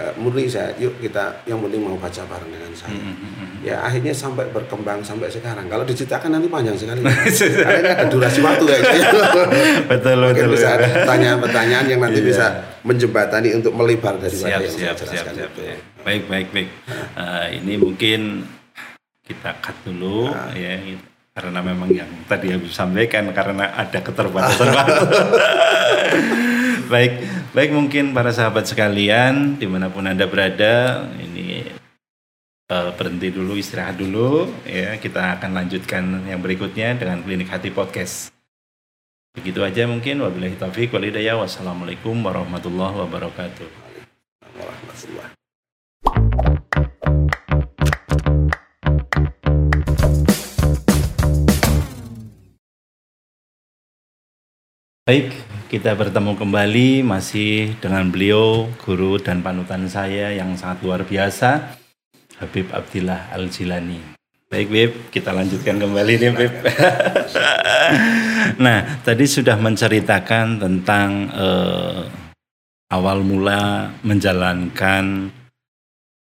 [0.00, 2.96] eh, murni saya yuk kita yang penting mau baca bareng dengan saya.
[2.96, 5.68] Hmm, hmm, ya akhirnya sampai berkembang sampai sekarang.
[5.68, 7.04] Kalau diceritakan nanti panjang sekali.
[7.60, 8.96] Karena ini ada durasi waktu kayaknya
[9.92, 10.54] Betul, mungkin betul.
[10.56, 12.26] bisa ada pertanyaan-pertanyaan yang nanti Iya.
[12.26, 12.46] bisa
[12.80, 15.52] menjembatani untuk melebar daripada siap yang siap saya siap jelaskan siap.
[15.54, 15.76] ya.
[16.00, 16.68] baik baik baik.
[17.14, 18.20] Eh, ini mungkin
[19.22, 20.56] kita cut dulu Nah.
[20.56, 20.80] ya.
[21.30, 25.06] Karena memang yang tadi Habib sampaikan karena ada keterbatasan waktu.
[26.90, 27.12] Baik
[27.50, 31.66] baik mungkin para sahabat sekalian di mana pun anda berada ini
[32.70, 34.94] eh, berhenti dulu istirahat dulu ya.
[35.02, 38.30] Kita akan lanjutkan yang berikutnya dengan klinik hati podcast.
[39.34, 40.22] Begitu aja mungkin.
[40.22, 43.68] Wabillahi taufik walhidayah wassalamualaikum warahmatullahi wabarakatuh.
[55.10, 55.34] Baik,
[55.70, 61.78] kita bertemu kembali masih dengan beliau, guru dan panutan saya yang sangat luar biasa,
[62.42, 64.18] Habib Abdillah Al-Jilani.
[64.50, 66.54] Baik, Bib, kita lanjutkan kembali nih, Bib.
[68.66, 72.02] nah, tadi sudah menceritakan tentang eh,
[72.90, 75.30] awal mula menjalankan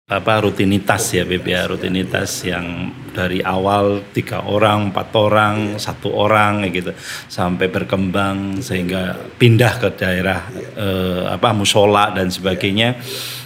[0.09, 1.69] apa rutinitas ya Beb ya.
[1.69, 6.97] Rutinitas yang dari awal tiga orang empat orang satu orang gitu.
[7.29, 12.97] Sampai berkembang sehingga pindah ke daerah eh, apa musola dan sebagainya.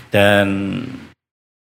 [0.07, 0.47] Dan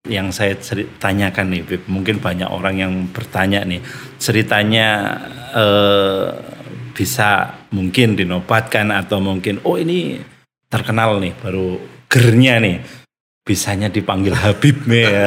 [0.09, 0.59] yang saya
[0.99, 3.79] tanyakan nih Beb mungkin banyak orang yang bertanya nih
[4.19, 5.15] ceritanya
[5.55, 6.27] eh,
[6.97, 10.19] bisa mungkin dinobatkan atau mungkin oh ini
[10.67, 11.79] terkenal nih baru
[12.11, 12.77] gernya nih
[13.49, 15.27] bisanya dipanggil Habib nih ya.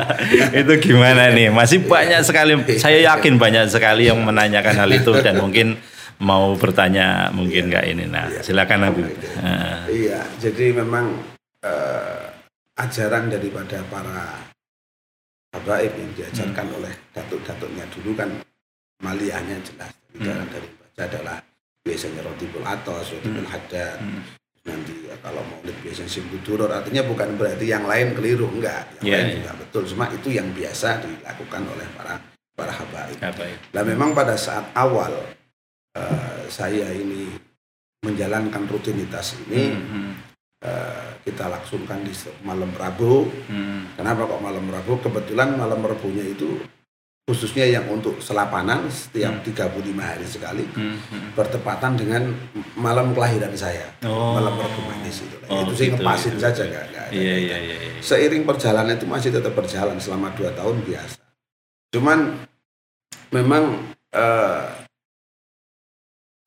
[0.64, 1.52] itu gimana nih?
[1.52, 5.76] Masih banyak sekali, saya yakin banyak sekali yang menanyakan hal itu dan mungkin
[6.16, 8.08] mau bertanya mungkin nggak ini.
[8.08, 8.40] Nah, iya.
[8.40, 9.04] silakan Habib.
[9.36, 9.84] Uh.
[9.92, 11.12] Iya, jadi memang
[11.60, 12.32] uh,
[12.80, 14.48] ajaran daripada para
[15.52, 16.76] habaib yang diajarkan hmm.
[16.80, 18.32] oleh datuk-datuknya dulu kan
[19.04, 19.92] maliahnya jelas.
[20.16, 20.54] Ajaran hmm.
[20.56, 21.36] dari baca adalah
[21.84, 23.52] biasanya rotibul atas, rotibul hmm.
[23.52, 28.46] hadad, hmm nanti ya, kalau mau lihat biasanya simbuduror artinya bukan berarti yang lain keliru
[28.52, 29.36] enggak yang yeah, lain yeah.
[29.40, 32.14] juga betul cuma itu yang biasa dilakukan oleh para
[32.58, 33.16] para habaib.
[33.70, 35.14] Nah memang pada saat awal
[35.94, 37.30] uh, saya ini
[38.02, 40.08] menjalankan rutinitas ini mm -hmm.
[40.66, 42.10] uh, kita langsungkan di
[42.42, 43.30] malam Rabu.
[43.46, 43.94] Mm.
[43.94, 44.98] Kenapa kok malam Rabu?
[44.98, 46.58] Kebetulan malam Rabunya itu
[47.28, 49.52] khususnya yang untuk selapanan setiap hmm.
[49.52, 50.96] 35 hari sekali hmm.
[51.12, 51.28] Hmm.
[51.36, 52.32] bertepatan dengan
[52.72, 54.40] malam kelahiran saya oh.
[54.40, 56.48] malam Rabu Manis itu oh, itu sih gitu, ngepasin gitu.
[56.48, 57.76] saja ada iya, iya, iya.
[58.00, 61.20] seiring perjalanan itu masih tetap berjalan selama dua tahun biasa
[61.92, 62.48] cuman
[63.28, 63.76] memang
[64.16, 64.64] eh,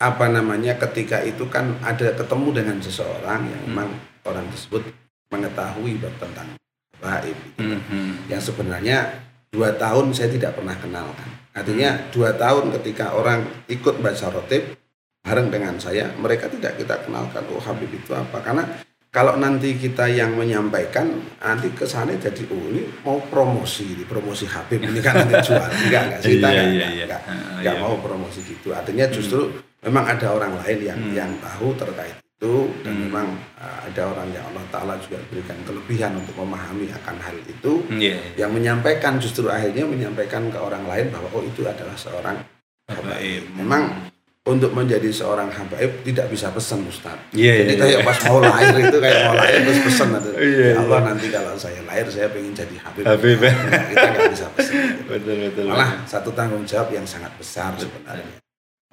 [0.02, 3.70] apa namanya ketika itu kan ada ketemu dengan seseorang yang hmm.
[3.70, 3.89] memang
[4.26, 4.82] orang tersebut
[5.30, 6.58] mengetahui tentang
[6.98, 7.78] gaib gitu.
[7.78, 8.26] hmm.
[8.34, 11.30] yang sebenarnya dua tahun saya tidak pernah kenalkan.
[11.52, 12.04] Artinya hmm.
[12.16, 14.80] dua tahun ketika orang ikut baca rotib
[15.22, 18.40] bareng dengan saya, mereka tidak kita kenalkan oh Habib itu apa.
[18.40, 18.64] Karena
[19.12, 21.12] kalau nanti kita yang menyampaikan
[21.44, 25.60] nanti ke sana jadi oh ini mau promosi ini promosi Habib ini kan nanti jual
[25.92, 27.06] enggak enggak kita iya, enggak, iya, iya.
[27.06, 27.22] enggak,
[27.60, 27.84] enggak, iya.
[27.84, 29.84] mau promosi gitu artinya justru hmm.
[29.92, 31.12] memang ada orang lain yang hmm.
[31.12, 33.01] yang tahu terkait itu dan hmm.
[33.06, 33.27] memang
[33.62, 38.17] uh, ada orang yang Allah Taala juga berikan kelebihan untuk memahami akan hal itu yeah.
[38.34, 42.41] yang menyampaikan justru akhirnya menyampaikan ke orang lain bahwa oh itu adalah seorang
[42.89, 43.45] habaib.
[43.54, 44.10] Memang
[44.41, 47.13] untuk menjadi seorang habaib tidak bisa pesan Ustaz.
[47.30, 48.08] Yeah, Jadi yeah, kayak yeah.
[48.10, 50.30] pas mau lahir itu kayak mau lahir terus pesan ada.
[50.34, 51.10] Yeah, ya Allah yeah.
[51.13, 53.04] nanti kalau saya lahir saya pengen jadi habib.
[53.06, 53.38] Habib.
[53.38, 54.73] Nah, kita nggak bisa pesan.
[54.82, 55.01] Gitu.
[55.06, 56.10] Betul, betul, Malah betul.
[56.10, 58.41] satu tanggung jawab yang sangat besar sebenarnya.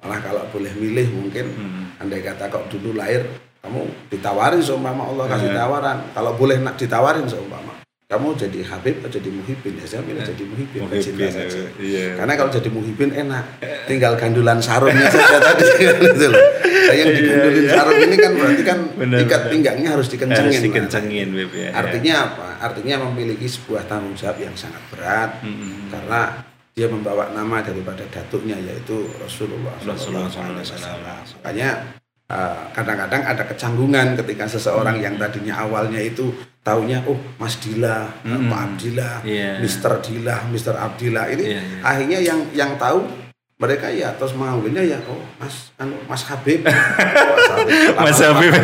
[0.05, 1.88] Malah kalau boleh milih mungkin hmm.
[1.99, 3.27] Andai kata kok dulu lahir
[3.59, 5.59] kamu ditawarin seumpama Allah kasih hmm.
[5.59, 5.97] tawaran.
[6.15, 10.43] Kalau boleh nak ditawarin seumpama kamu jadi Habib atau jadi Muhibin ya saya pilih jadi
[10.49, 11.61] Muhibin, muhibin saja.
[11.77, 12.17] Iya.
[12.17, 15.61] Karena kalau jadi Muhibin enak, tinggal gandulan sarungnya saja tadi
[16.09, 16.41] gitu loh.
[16.89, 17.69] Yang digandulin iya.
[17.69, 20.57] sarung ini kan berarti kan benar, ikat pinggangnya harus dikencengin.
[20.57, 21.69] Harus dikencengin, Beb, ya.
[21.69, 22.47] Artinya apa?
[22.57, 25.93] Artinya memiliki sebuah tanggung jawab yang sangat berat -hmm.
[25.93, 31.21] karena dia membawa nama daripada datuknya yaitu Rasulullah Alaihi Wasallam.
[31.41, 31.69] Makanya
[32.29, 35.05] eh, kadang-kadang uh, ada kecanggungan ketika seseorang hmm.
[35.05, 36.31] yang tadinya awalnya itu
[36.63, 38.47] taunya oh Mas Dila, hmm.
[38.47, 39.57] Pak Abdillah, yeah.
[39.59, 41.81] Mister Dila, Mister Abdillah ini yeah, yeah.
[41.83, 43.03] akhirnya yang yang tahu
[43.59, 46.63] mereka ya terus manggilnya ya oh Mas anu Mas Habib.
[48.07, 48.55] mas Habib.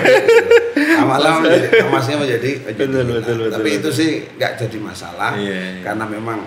[0.96, 5.52] Menjadi masnya menjadi, menjadi betul, betul, betul, tapi betul, itu sih nggak jadi masalah yeah,
[5.52, 5.84] yeah.
[5.84, 6.40] karena memang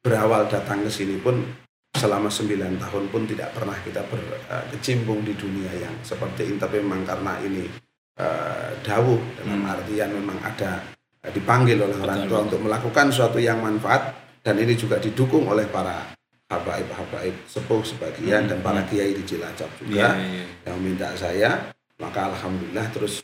[0.00, 1.36] berawal datang ke sini pun
[1.92, 7.04] selama sembilan tahun pun tidak pernah kita berkecimpung di dunia yang seperti ini tapi memang
[7.04, 7.68] karena ini
[8.16, 9.72] uh, dawuh dalam hmm.
[9.76, 10.80] artian memang ada
[11.20, 15.68] uh, dipanggil oleh orang tua untuk melakukan sesuatu yang manfaat dan ini juga didukung oleh
[15.68, 16.16] para
[16.48, 18.50] habaib-habaib sepuh sebagian hmm.
[18.56, 18.88] dan para hmm.
[18.88, 20.30] kiai di Cilacap juga yeah, yeah.
[20.32, 20.46] Iya.
[20.72, 21.50] yang minta saya
[22.00, 23.20] maka alhamdulillah terus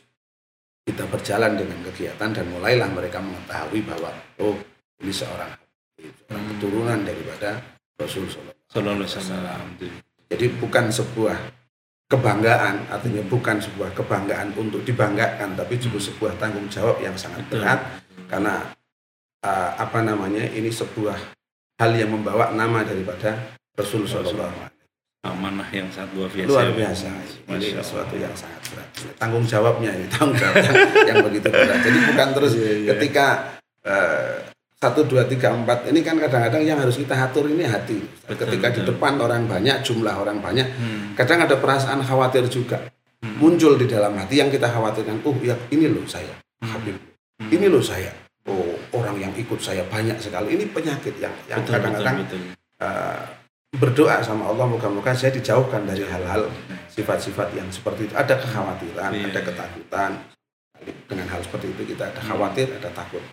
[0.85, 4.55] kita berjalan dengan kegiatan dan mulailah mereka mengetahui bahwa oh
[5.01, 5.66] ini seorang
[6.29, 7.49] orang keturunan daripada
[7.97, 8.29] Rasul
[8.69, 9.61] Sallallahu Alaihi Wasallam.
[10.27, 11.37] Jadi bukan sebuah
[12.07, 17.79] kebanggaan, artinya bukan sebuah kebanggaan untuk dibanggakan, tapi juga sebuah tanggung jawab yang sangat berat
[18.27, 18.59] karena
[19.41, 21.17] uh, apa namanya ini sebuah
[21.79, 24.75] hal yang membawa nama daripada Rasul Sallallahu.
[25.25, 26.47] Amanah yang sangat luar biasa.
[26.47, 27.07] Luar biasa.
[27.51, 28.87] Ini sesuatu yang sangat berat.
[29.19, 30.75] Tanggung jawabnya ini tanggung jawab yang,
[31.09, 31.79] yang begitu berat.
[31.83, 32.87] Jadi bukan terus yeah, yeah.
[32.95, 33.27] ketika
[33.83, 34.35] uh,
[34.77, 37.97] satu dua tiga empat ini kan kadang-kadang yang harus kita atur ini hati
[38.29, 38.77] betul, ketika betul.
[38.77, 41.17] di depan orang banyak jumlah orang banyak hmm.
[41.17, 42.77] kadang ada perasaan khawatir juga
[43.17, 43.33] Hmm.
[43.41, 46.29] muncul di dalam hati yang kita khawatirkan oh ya ini loh saya
[46.61, 46.69] Hmm.
[46.69, 46.93] Habib
[47.41, 47.49] Hmm.
[47.49, 48.13] ini loh saya
[48.45, 52.21] oh orang yang ikut saya banyak sekali ini penyakit yang yang kadang-kadang
[52.77, 53.17] uh,
[53.73, 56.45] berdoa sama Allah moga-moga saya dijauhkan dari hal-hal
[56.93, 60.11] sifat-sifat yang seperti itu ada kekhawatiran Iya, ada ketakutan
[61.09, 62.29] dengan hal seperti itu kita ada Hmm.
[62.37, 63.25] khawatir ada takut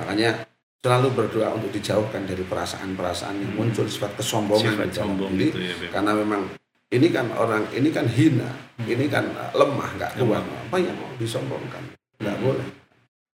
[0.00, 0.48] makanya
[0.80, 3.58] selalu berdoa untuk dijauhkan dari perasaan-perasaan yang Hmm.
[3.66, 5.90] muncul sifat kesombongan Sifat di dalam sombong diri gitu ya, Beb.
[5.90, 6.42] karena memang
[6.86, 8.86] ini kan orang ini kan hina Hmm.
[8.86, 11.82] ini kan lemah nggak kuat apa yang mau disombongkan
[12.22, 12.66] nggak boleh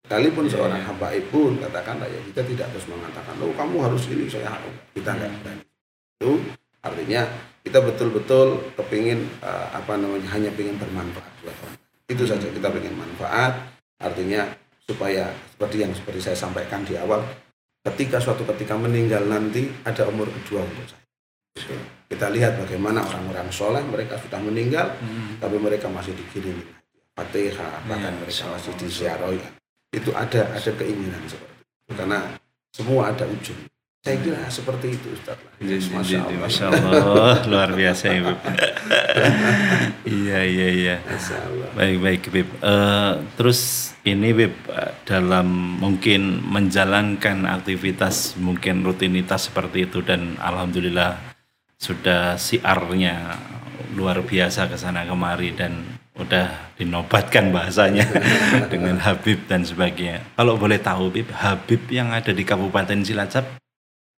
[0.03, 0.87] sekalipun Iya, seorang iya.
[0.87, 5.09] habaib pun katakanlah ya kita tidak harus mengatakan oh kamu harus ini saya harus kita
[5.13, 5.59] nggak Hmm.
[6.17, 6.31] itu
[6.83, 7.21] artinya
[7.63, 12.31] kita betul-betul kepingin uh, apa namanya hanya ingin bermanfaat buat orang itu Hmm.
[12.35, 13.53] saja kita ingin manfaat
[13.99, 14.41] artinya
[14.87, 17.19] supaya seperti yang seperti saya sampaikan di awal
[17.83, 21.05] ketika suatu ketika meninggal nanti ada umur kedua untuk saya.
[22.07, 25.35] Kita lihat bagaimana orang-orang soleh mereka sudah meninggal Hmm.
[25.43, 26.55] tapi mereka masih dikirim
[27.17, 29.39] fatihah bahkan Ya, mereka masih disiaroi
[29.91, 31.93] itu ada ada keinginan seperti itu.
[31.97, 32.19] Karena
[32.71, 33.59] semua ada ujung
[34.07, 36.39] saya kira seperti itu Ustaz Jadi, Masya Allah.
[36.47, 38.39] Masya Allah, luar biasa ya, Beb.
[40.07, 40.95] iya, iya, iya.
[41.75, 42.47] Baik, baik, Bib.
[42.63, 44.55] Eh, terus ini, Bib,
[45.03, 45.47] dalam
[45.83, 51.19] mungkin menjalankan aktivitas, mungkin rutinitas seperti itu, dan alhamdulillah
[51.75, 53.35] sudah siarnya
[53.99, 55.83] luar biasa ke sana kemari dan
[56.17, 58.07] udah dinobatkan bahasanya
[58.73, 60.23] dengan Habib dan sebagainya.
[60.39, 63.66] Kalau boleh tahu, Bib, Habib yang ada di Kabupaten Cilacap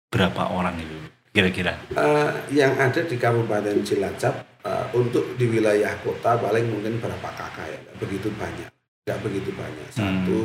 [0.10, 0.98] berapa orang itu
[1.30, 1.78] kira-kira?
[1.92, 7.66] Eh, yang ada di Kabupaten Cilacap eh, untuk di wilayah kota paling mungkin berapa kakak
[7.66, 8.70] ya nggak begitu banyak
[9.06, 10.26] nggak begitu banyak Hmm.
[10.26, 10.42] satu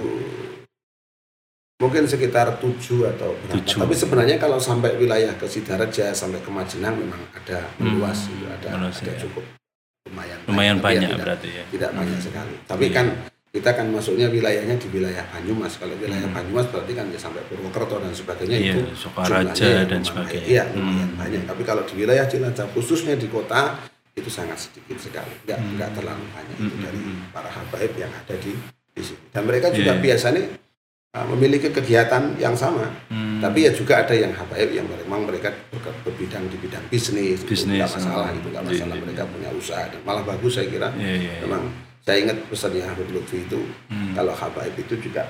[1.77, 3.79] mungkin sekitar tujuh atau berapa Tujuh.
[3.79, 8.46] tapi sebenarnya kalau sampai wilayah ke Sidaraja sampai ke Majenang memang ada Hmm, luas itu
[8.46, 9.18] ada luas, ada ya.
[9.20, 9.44] cukup
[10.07, 11.64] lumayan Lumayan Tapi ya banyak tidak, berarti ya.
[11.68, 12.24] tidak banyak Hmm.
[12.24, 12.94] sekali tapi Iya.
[12.94, 13.07] kan
[13.54, 16.34] kita kan masuknya wilayahnya di wilayah Banyumas kalau wilayah Hmm.
[16.34, 20.46] Banyumas berarti kan ya sampai Purwokerto dan sebagainya Iya, itu Sukaraja dan sebagainya.
[20.50, 21.20] Iya, lumayan Hmm.
[21.22, 21.42] banyak.
[21.46, 23.78] Tapi kalau di wilayah Cilacap khususnya di kota
[24.10, 25.30] itu sangat sedikit sekali.
[25.46, 25.70] Enggak Hmm.
[25.70, 27.30] enggak terlalu banyak Hmm, itu dari hmm, hmm.
[27.30, 28.52] para habaib yang ada di
[28.90, 29.22] di sini.
[29.30, 30.02] Dan mereka juga Iya.
[30.02, 30.42] biasanya
[31.14, 32.90] uh, memiliki kegiatan yang sama.
[33.06, 33.38] Hmm.
[33.38, 35.54] Tapi ya juga ada yang habaib yang memang mereka
[36.02, 37.42] berbidang di bidang bisnis.
[37.42, 38.38] itu Bisnis, masalah hmm.
[38.38, 40.90] itu nggak Iya, masalah iya, mereka punya usaha dan malah bagus saya kira.
[40.94, 41.42] Iya, iya, iya.
[41.46, 41.62] Memang
[42.04, 44.12] saya ingat pesannya Habib Lutfi itu Hmm.
[44.12, 45.24] kalau habaib itu juga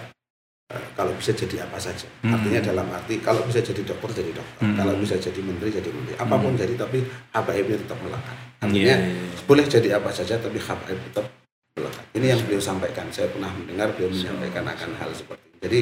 [0.73, 2.09] eh, kalau bisa jadi apa saja.
[2.25, 2.35] Hmm.
[2.35, 4.77] Artinya dalam arti kalau bisa jadi dokter jadi dokter, Hmm.
[4.81, 6.99] kalau bisa jadi menteri jadi menteri, apa pun jadi tapi
[7.31, 8.37] habaibnya tetap melekat.
[8.65, 9.41] Artinya iya, iya.
[9.45, 11.31] boleh jadi apa saja tapi habaib tetap
[11.79, 12.05] melekat.
[12.17, 13.07] Ini yang beliau sampaikan.
[13.13, 15.59] Saya pernah mendengar beliau menyampaikan akan hal seperti ini.
[15.63, 15.79] Jadi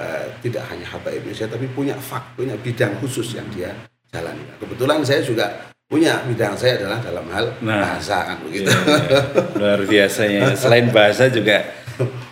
[0.00, 3.70] eh, tidak hanya habaibnya saja tapi punya fak, punya bidang khusus yang dia
[4.08, 4.42] jalani.
[4.58, 7.84] Kebetulan saya juga punya bidang saya adalah dalam hal Nah.
[7.84, 8.64] bahasa kan begitu.
[8.72, 9.20] Iya, iya.
[9.60, 11.68] luar biasanya selain bahasa juga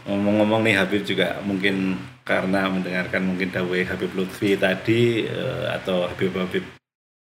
[0.09, 6.64] ngomong-ngomong nih Habib juga mungkin karena mendengarkan mungkin Dawei Habib Lutfi tadi eh, atau Habib-Habib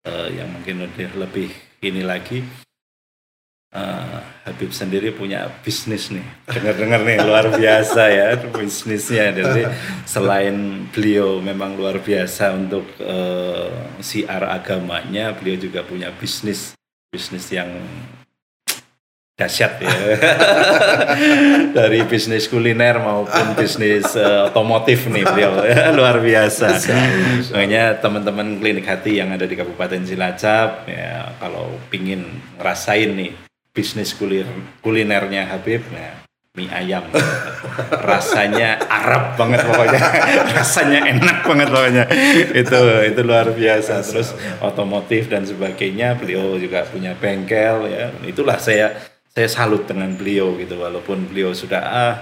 [0.07, 1.51] eh, yang mungkin lebih, lebih
[1.83, 2.47] ini lagi
[3.75, 4.19] eh,
[4.51, 6.27] Habib sendiri punya bisnis nih.
[6.51, 9.31] Dengar-dengar nih luar biasa ya bisnisnya.
[9.31, 9.63] Jadi
[10.03, 13.71] selain beliau memang luar biasa untuk eh,
[14.03, 16.75] siar agamanya beliau juga punya bisnis.
[17.11, 17.71] Bisnis yang
[19.39, 19.91] dahsyat ya.
[21.79, 26.75] Dari bisnis kuliner maupun bisnis eh, otomotif nih beliau ya, luar biasa.
[27.55, 32.27] Makanya teman-teman klinik hati yang ada di Kabupaten Cilacap ya kalau pingin
[32.59, 34.47] ngerasain nih bisnis kulir
[34.83, 36.21] kulinernya Habib ya
[36.59, 37.07] mie ayam.
[38.03, 40.03] Rasanya Arab banget pokoknya.
[40.59, 42.05] Rasanya enak banget pokoknya.
[42.51, 44.03] Itu itu luar biasa.
[44.03, 48.11] Terus otomotif dan sebagainya beliau juga punya bengkel ya.
[48.27, 48.99] Itulah saya
[49.31, 50.75] saya salut dengan beliau gitu.
[50.75, 52.15] Walaupun beliau sudah ah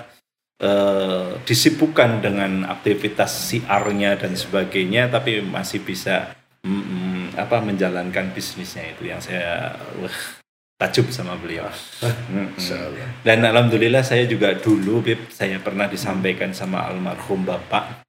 [0.60, 6.36] eh, disibukkan dengan aktivitas siarnya dan sebagainya tapi masih bisa
[6.68, 10.37] mm, mm, apa menjalankan bisnisnya itu yang saya wah,
[10.78, 11.66] takjub sama beliau.
[12.06, 13.10] Allah.
[13.26, 18.06] Dan alhamdulillah saya juga dulu Bib, saya pernah disampaikan sama almarhum Bapak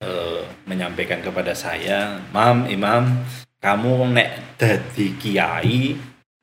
[0.00, 3.22] eh, menyampaikan kepada saya, "Mam, Imam,
[3.60, 5.96] kamu nek dadi kiai,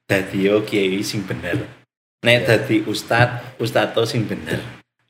[0.06, 1.65] dadi yo kiai sing bener.
[2.23, 4.62] Nek dadi ustad, ustad to sing bener.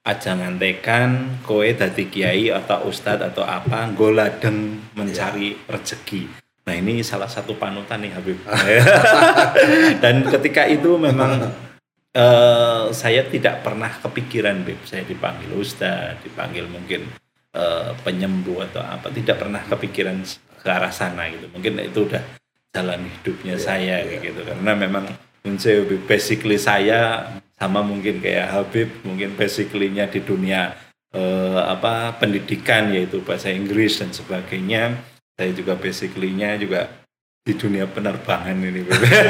[0.03, 7.03] Aja ngantekan kowe dadi kiai atau ustad atau apa, nggo ladeng mencari rezeki." Nah, ini
[7.03, 8.39] salah satu panutan nih Habib.
[10.03, 11.51] Dan ketika itu memang
[12.13, 17.09] eh, saya tidak pernah kepikiran Beb saya dipanggil ustaz dipanggil mungkin
[17.51, 20.21] eh, penyembuh atau apa tidak pernah kepikiran
[20.63, 22.23] ke arah sana gitu mungkin itu udah
[22.71, 24.17] jalan hidupnya Iya, saya iya.
[24.23, 25.05] gitu karena memang
[25.59, 27.27] Saya basically saya
[27.59, 30.71] sama mungkin kayak Habib, mungkin basically-nya di dunia
[31.11, 35.03] eh, apa pendidikan yaitu bahasa Inggris dan sebagainya.
[35.33, 37.03] Saya juga basically-nya juga
[37.43, 38.87] di dunia penerbangan ini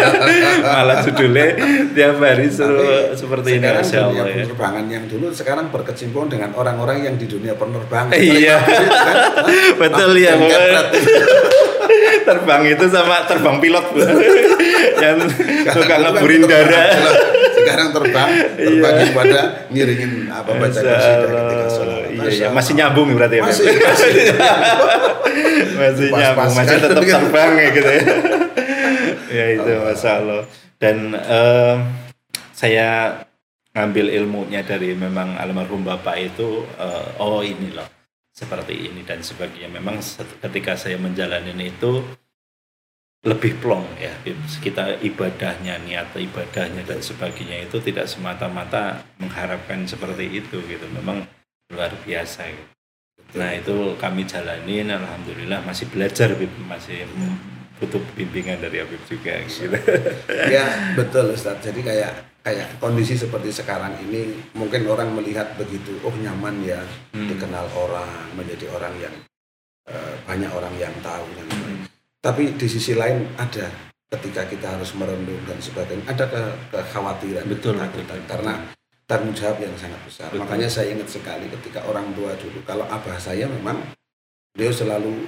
[0.62, 1.58] malah judulnya
[1.98, 6.30] tiap hari seru, seperti ini Sekarang Masya dunia Allah ya penerbangan yang dulu sekarang berkecimpung
[6.30, 8.14] dengan orang-orang yang di dunia penerbangan.
[8.14, 8.62] Iya.
[8.62, 9.18] Kan?
[9.82, 10.38] betul ya.
[12.24, 13.86] Terbang itu sama terbang pilot
[15.04, 15.18] yang
[15.70, 17.14] suka ngeburin terbang, dara kalau
[17.54, 19.40] Sekarang terbang, terbagi pada
[19.72, 21.44] ngiringin apa baca Allah.
[21.48, 22.02] ketika sholat.
[22.12, 22.48] Iya, iya.
[22.52, 23.44] Masih nyambung berarti ya?
[23.48, 24.12] Masih, masih.
[25.80, 28.04] masih nyambung masih kan tetap terbang ya gitu ya
[29.38, 30.42] ya itu masya Allah
[30.78, 30.98] dan
[32.54, 32.88] saya
[33.74, 37.88] ngambil ilmunya dari memang almarhum bapak itu eh, oh ini loh
[38.34, 40.02] seperti ini dan sebagainya memang
[40.42, 42.02] ketika saya menjalani itu
[43.24, 44.12] lebih plong ya
[44.60, 51.24] kita ibadahnya niat ibadahnya dan sebagainya itu tidak semata-mata mengharapkan seperti itu gitu memang
[51.72, 52.74] luar biasa gitu.
[53.34, 56.38] Nah itu kami jalanin, alhamdulillah masih belajar,
[56.70, 57.08] masih
[57.82, 59.42] butuh bimbingan dari Habib juga.
[59.42, 59.74] Gitu.
[60.54, 61.58] ya betul Ustaz.
[61.66, 66.80] Jadi kayak kayak kondisi seperti sekarang ini mungkin orang melihat begitu, oh nyaman ya
[67.16, 67.32] Hmm.
[67.32, 69.16] dikenal orang, menjadi orang yang
[69.84, 71.84] eh, banyak orang yang tahu dan Hmm.
[72.24, 73.68] Tapi di sisi lain ada
[74.08, 78.30] ketika kita harus merenung dan sebagainya, ada ke- kekhawatiran, Betul, ketakutan betul.
[78.32, 78.54] karena
[79.04, 80.32] tanggung jawab yang sangat besar.
[80.32, 80.48] Betul.
[80.48, 83.84] Makanya saya ingat sekali ketika orang tua dulu, kalau abah saya memang
[84.56, 85.28] beliau selalu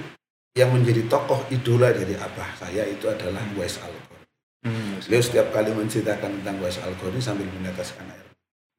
[0.56, 3.92] yang menjadi tokoh idola dari abah saya itu adalah Wes Al
[4.64, 8.26] Hmm, Beliau setiap kali menceritakan tentang Wes Al sambil meneteskan air.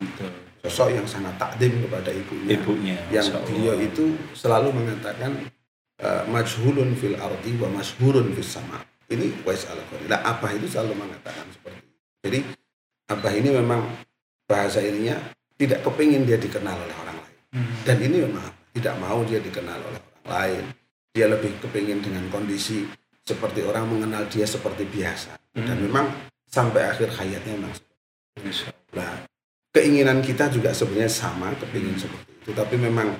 [0.01, 0.29] betul.
[0.67, 2.59] Sosok yang sangat takdim kepada ibunya.
[2.59, 2.97] Ibunya.
[3.13, 3.47] yang Masya Allah.
[3.47, 5.31] beliau itu selalu mengatakan
[6.01, 8.83] eh, majhulun fil ardi wa masyhurun fis sama.
[9.07, 9.79] Ini Wes Al
[10.11, 11.95] Nah, Abah itu selalu mengatakan seperti itu.
[12.27, 12.39] Jadi
[13.07, 13.81] Abah ini memang
[14.43, 15.15] bahasa ininya
[15.55, 17.37] tidak kepingin dia dikenal oleh orang lain.
[17.55, 17.71] Hmm.
[17.87, 20.63] Dan ini memang tidak mau dia dikenal oleh orang lain.
[21.15, 22.83] Dia lebih kepingin dengan kondisi
[23.23, 25.39] seperti orang mengenal dia seperti biasa.
[25.57, 25.85] Dan Hmm.
[25.89, 26.05] memang
[26.45, 27.73] sampai akhir hayatnya memang.
[28.93, 29.25] Nah,
[29.73, 32.51] keinginan kita juga sebenarnya sama, kepingin seperti itu.
[32.53, 33.17] Tapi memang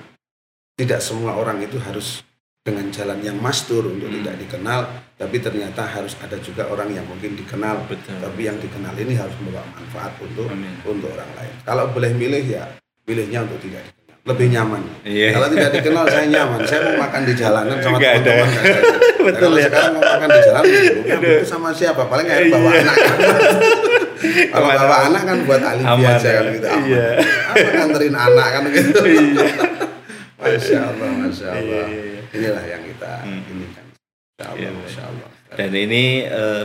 [0.78, 2.22] tidak semua orang itu harus
[2.62, 4.22] dengan jalan yang mastur untuk Hmm.
[4.22, 4.80] tidak dikenal.
[5.18, 7.90] Tapi ternyata harus ada juga orang yang mungkin dikenal.
[7.90, 8.22] Betul.
[8.22, 10.78] Tapi yang dikenal ini harus membawa manfaat untuk Amin.
[10.86, 11.54] untuk orang lain.
[11.66, 12.70] Kalau boleh milih ya
[13.02, 13.97] pilihnya untuk tidak dikenal.
[14.28, 14.82] Lebih nyaman.
[15.02, 15.28] Iya.
[15.32, 16.60] Kalau tidak dikenal saya nyaman.
[16.62, 18.48] Saya mau makan di jalanan sama teman-teman.
[19.26, 19.66] Betul ya.
[19.66, 20.80] sekarang mau makan di jalan, ya,
[21.16, 22.02] itu sama siapa?
[22.04, 22.80] Paling bawa Iya.
[22.84, 22.96] anak.
[24.52, 26.52] Kalau bawa anak kan buat alibi aja kan ya.
[26.52, 26.66] gitu.
[26.66, 26.84] Aman.
[26.84, 27.06] Iya.
[27.48, 29.00] Apa nganterin anak kan gitu.
[29.08, 29.46] Iya.
[30.38, 31.84] Masya Allah, Masya Allah.
[31.88, 32.20] Iya, iya.
[32.30, 33.42] Inilah yang kita Hmm.
[33.48, 33.84] ini kan.
[33.90, 35.28] Masya Allah, Masya Allah.
[35.48, 36.04] Dan ini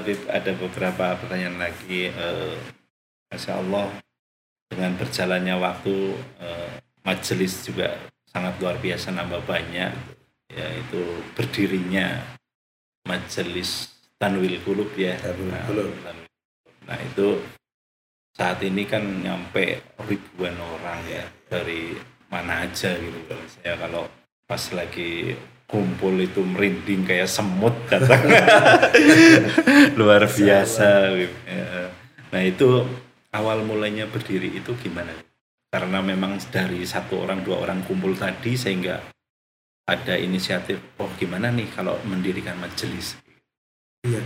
[0.04, 2.12] Bib, ada beberapa pertanyaan lagi.
[2.12, 2.54] eh,
[3.32, 3.88] Masya Allah,
[4.68, 5.98] dengan berjalannya waktu,
[6.38, 6.70] eh,
[7.04, 9.92] majelis juga sangat luar biasa nambah banyak.
[10.54, 11.02] Yaitu
[11.34, 12.22] berdirinya
[13.08, 15.16] majelis Tanwil Kulub ya.
[15.20, 15.64] Tanwil Nah.
[15.68, 16.16] Tanwil Qulub.
[16.84, 17.28] Nah itu
[18.34, 21.96] saat ini kan nyampe ribuan orang ya dari
[22.28, 23.20] mana aja gitu.
[23.30, 24.04] Kalau saya kalau
[24.44, 25.38] pas lagi
[25.74, 28.22] kumpul itu merinding kayak semut datang
[30.00, 31.34] luar biasa Bib.
[31.50, 31.90] Ya.
[32.30, 32.86] nah itu
[33.34, 35.10] awal mulainya berdiri itu gimana
[35.74, 39.02] karena memang dari satu orang dua orang kumpul tadi sehingga
[39.90, 43.18] ada inisiatif oh gimana nih kalau mendirikan majelis
[44.04, 44.20] Iya.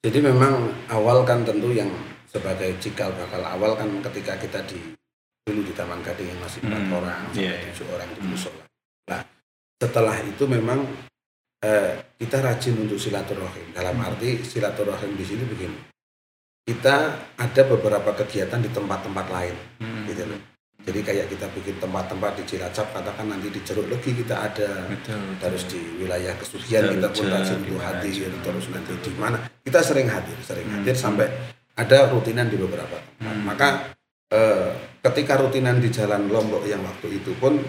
[0.00, 1.92] Jadi memang awal kan tentu yang
[2.24, 4.80] sebagai cikal bakal awal kan ketika kita di
[5.44, 8.30] dulu di Taman Gading yang masih empat Hmm, orang sampai iya, tujuh orang di Hmm.
[8.32, 8.64] musola.
[9.12, 9.20] Nah
[9.76, 10.80] setelah itu memang
[11.60, 13.68] eh, kita rajin untuk silaturahim.
[13.76, 14.08] Dalam Hmm.
[14.08, 15.78] arti silaturahim di sini begini.
[16.64, 16.96] Kita
[17.36, 19.56] ada beberapa kegiatan di tempat-tempat lain,
[20.08, 20.40] gitu loh.
[20.88, 25.20] Jadi kayak kita bikin tempat-tempat di Cilacap, katakan nanti di Jeruk Legi kita ada, betul,
[25.36, 30.08] terus di wilayah kesucian kita pun rajin untuk hadir terus nanti di mana kita sering
[30.08, 30.80] hadir sering Hmm.
[30.80, 31.28] hadir sampai
[31.76, 33.44] ada rutinan di beberapa tempat Hmm.
[33.44, 33.68] maka
[34.32, 34.68] eh,
[35.04, 37.60] ketika rutinan di jalan Lombok yang waktu itu pun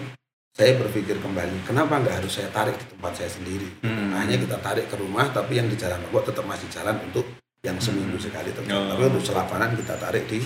[0.50, 4.16] saya berpikir kembali kenapa nggak harus saya tarik di tempat saya sendiri Hmm.
[4.16, 7.28] hanya kita tarik ke rumah tapi yang di jalan Lombok tetap masih jalan untuk
[7.60, 8.24] yang seminggu Hmm.
[8.24, 8.96] sekali tetap Oh.
[8.96, 10.40] tapi untuk selapanan kita tarik di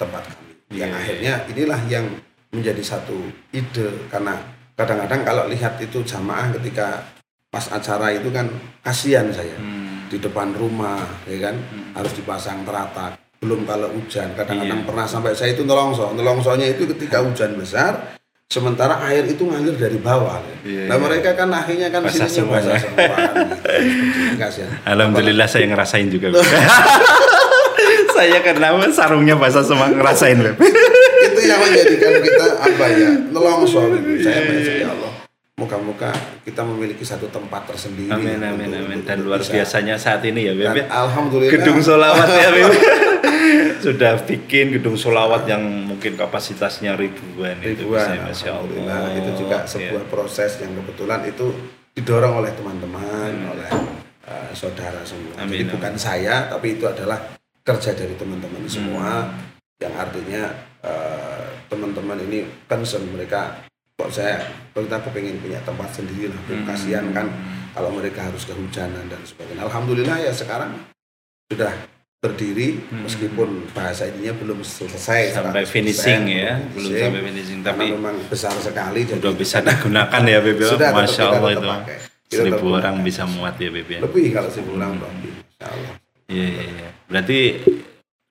[0.00, 0.96] tempat kami yang Iya, iya.
[0.96, 2.06] akhirnya inilah yang
[2.48, 3.18] menjadi satu
[3.50, 4.38] ide karena
[4.72, 7.02] kadang-kadang kalau lihat itu jamaah ketika
[7.48, 8.46] pas acara itu kan
[8.80, 10.06] kasihan saya Hmm.
[10.06, 11.90] di depan rumah ya kan Hmm.
[11.92, 14.86] harus dipasang teratak belum kalau hujan kadang-kadang Iya.
[14.86, 19.98] pernah sampai saya itu nelongso nelongsonya itu ketika hujan besar sementara air itu ngalir dari
[19.98, 20.56] bawah ya.
[20.62, 21.02] Iya, nah iya.
[21.02, 22.78] mereka kan akhirnya kan Basah sini basah semuanya.
[22.78, 23.54] semua gitu.
[23.56, 23.82] Seperti
[24.22, 26.26] ini, kasihan Alhamdulillah saya ngerasain juga.
[28.14, 30.56] saya karena sarungnya basah semua ngerasain Beb.
[31.24, 34.10] itu yang menjadikan kita apa ya nelongso gitu.
[34.20, 35.12] saya bersyukur ya Allah
[35.54, 36.10] Moga-moga
[36.42, 38.10] kita memiliki satu tempat tersendiri.
[38.10, 40.66] Amin amin amin untuk- dan luar bisa- biasanya saat ini ya Beb.
[40.68, 40.86] Dan ya.
[40.92, 42.70] alhamdulillah Gedung solawat ya Beb.
[43.84, 48.96] Sudah bikin gedung solawat yang mungkin kapasitasnya ribuan, itu ribuan bisa, Masya alhamdulillah.
[48.98, 49.14] Allah.
[49.14, 49.68] itu juga Ya.
[49.68, 51.46] sebuah proses yang kebetulan itu
[51.92, 53.70] didorong oleh teman-teman oleh
[54.24, 55.74] uh, saudara semua Amin, jadi amin.
[55.78, 57.20] bukan saya tapi itu adalah
[57.64, 58.70] kerja dari teman-teman Hmm.
[58.70, 59.10] semua
[59.76, 60.42] yang artinya
[60.80, 64.36] uh, teman-teman ini concern mereka kok saya
[64.70, 66.64] kalau kita kepengen punya tempat sendiri lah Hmm.
[66.64, 67.26] kasihan kan
[67.72, 70.76] kalau mereka harus kehujanan dan sebagainya alhamdulillah ya sekarang
[71.46, 71.72] sudah
[72.20, 73.04] berdiri Hmm.
[73.04, 78.52] meskipun bahasa ininya belum selesai sampai 100%, finishing ya, belum sampai finishing tapi memang besar
[78.54, 80.56] sekali jadi udah bisa digunakan ya Beb.
[80.58, 80.68] ya.
[80.68, 81.68] Sudah, Masya Allah tetap itu.
[81.70, 81.98] pakai.
[82.26, 83.88] Seribu orang bisa muat ya Beb.
[83.88, 84.00] ya.
[84.00, 85.93] lebih kalau seribu orang lebih Insya Allah
[86.26, 86.88] Iya, iya, iya.
[87.04, 87.38] Berarti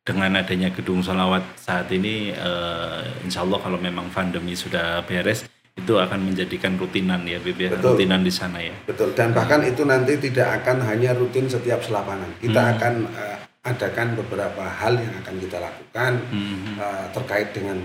[0.03, 5.93] dengan adanya gedung solawat saat ini, eh, insya Allah kalau memang pandemi sudah beres, itu
[5.95, 7.97] akan menjadikan rutinan ya, Bib ya, Betul.
[7.97, 8.77] rutinan di sana ya.
[8.85, 12.73] betul dan bahkan itu nanti tidak akan hanya rutin setiap selapangan kita Hmm.
[12.77, 16.77] akan eh, adakan beberapa hal yang akan kita lakukan Hmm.
[16.77, 17.77] eh, terkait dengan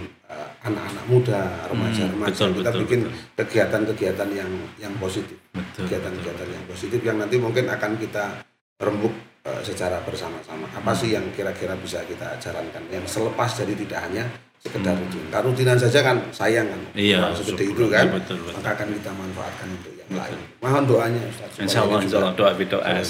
[0.61, 1.40] anak-anak muda
[1.72, 3.16] remaja-remaja betul, kita betul, bikin betul.
[3.40, 5.88] kegiatan-kegiatan yang yang positif Betul.
[5.88, 8.44] kegiatan-kegiatan yang positif yang nanti mungkin akan kita
[8.76, 9.14] rembuk
[9.49, 10.68] eh, secara bersama-sama.
[10.70, 14.24] Apa sih yang kira-kira bisa kita jalankan yang selepas dari tidak hanya
[14.59, 15.03] sekedar Hmm.
[15.07, 15.24] rutin.
[15.30, 18.55] Kalau rutinan saja kan sayang kan, Iya, seperti betul, itu kan, betul, betul.
[18.59, 20.38] maka akan kita manfaatkan untuk yang lain.
[20.59, 21.51] Mohon doanya Ustaz.
[21.62, 22.92] Insya Allah, insya Allah doa doa.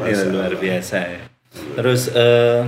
[0.00, 1.20] Masya luar biasa ya.
[1.76, 2.60] Terus eh,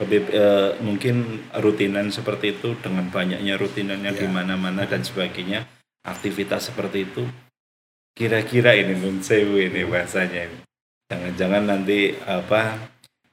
[0.00, 4.32] Habib, eh, mungkin rutinan seperti itu dengan banyaknya rutinannya di Ya.
[4.32, 5.68] mana-mana dan sebagainya,
[6.08, 7.28] aktivitas seperti itu,
[8.14, 10.48] kira-kira ini nun sewu ini bahasanya.
[10.48, 10.58] ini.
[11.10, 12.78] Jangan-jangan nanti apa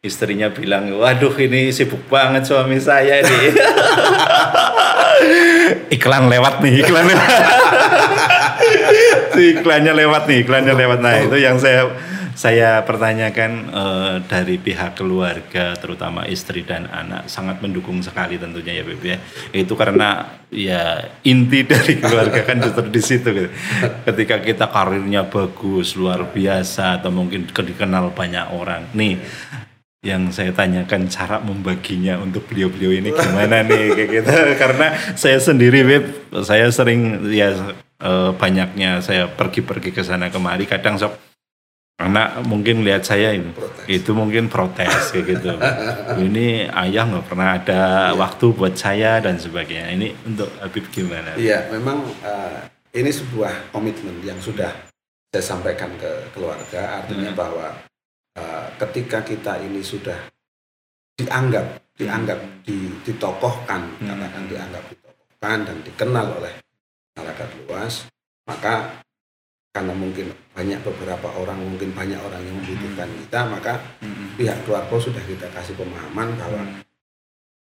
[0.01, 3.53] istrinya bilang, waduh ini sibuk banget suami saya nih.
[5.97, 7.29] iklan lewat nih, iklan lewat.
[9.37, 10.99] Iklannya lewat nih, iklannya lewat.
[10.99, 11.93] Nah itu yang saya
[12.37, 18.83] saya pertanyakan eh, dari pihak keluarga, terutama istri dan anak, sangat mendukung sekali tentunya ya
[18.85, 19.17] Beb ya.
[19.49, 23.49] Itu karena ya inti dari keluarga kan justru di situ gitu.
[24.05, 28.85] Ketika kita karirnya bagus, luar biasa, atau mungkin dikenal banyak orang.
[28.93, 29.17] Nih,
[30.05, 34.31] yang saya tanyakan cara membaginya untuk beliau-beliau ini gimana nih kayak gitu
[34.61, 36.05] karena saya sendiri Beb,
[36.45, 37.49] saya sering ya
[37.97, 41.17] eh, banyaknya saya pergi-pergi ke sana kemari kadang sok
[41.97, 43.89] anak mungkin lihat saya ini Protes.
[43.89, 45.49] itu mungkin protes kayak gitu
[46.29, 47.81] ini ayah nggak pernah ada
[48.13, 52.57] waktu buat saya dan sebagainya ini untuk Habib gimana Iya, memang eh,
[52.93, 54.69] ini sebuah komitmen yang sudah
[55.27, 57.37] saya sampaikan ke keluarga, artinya Hmm.
[57.37, 57.67] bahwa
[58.37, 60.15] eh, ketika kita ini sudah
[61.17, 61.65] dianggap,
[61.97, 64.07] dianggap, di, ditokohkan, Hmm.
[64.07, 66.53] katakan dianggap ditokohkan dan dikenal oleh
[67.11, 67.93] masyarakat luas,
[68.45, 69.01] maka
[69.71, 74.33] karena mungkin banyak beberapa orang, mungkin banyak orang yang membutuhkan kita, maka Mm-mm.
[74.33, 76.81] pihak keluarga sudah kita kasih pemahaman bahwa Hmm.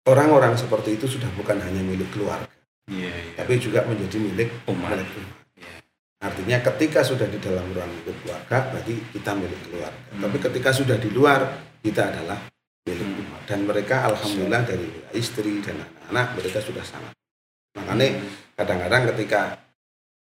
[0.06, 2.46] orang-orang seperti itu sudah bukan hanya milik keluarga
[2.86, 3.32] Iya, iya.
[3.34, 4.94] tapi juga menjadi milik Umat.
[4.94, 5.34] milik umat.
[5.58, 5.76] Iya.
[6.22, 10.02] Artinya ketika sudah di dalam ruang lingkup keluarga, berarti kita milik keluarga.
[10.14, 10.22] Hmm.
[10.22, 11.40] Tapi ketika sudah di luar,
[11.82, 12.38] kita adalah
[12.86, 13.22] milik Hmm.
[13.26, 13.42] umat.
[13.50, 17.10] Dan mereka alhamdulillah dari istri dan anak-anak mereka sudah sangat.
[17.74, 18.22] Makanya
[18.54, 19.58] kadang-kadang ketika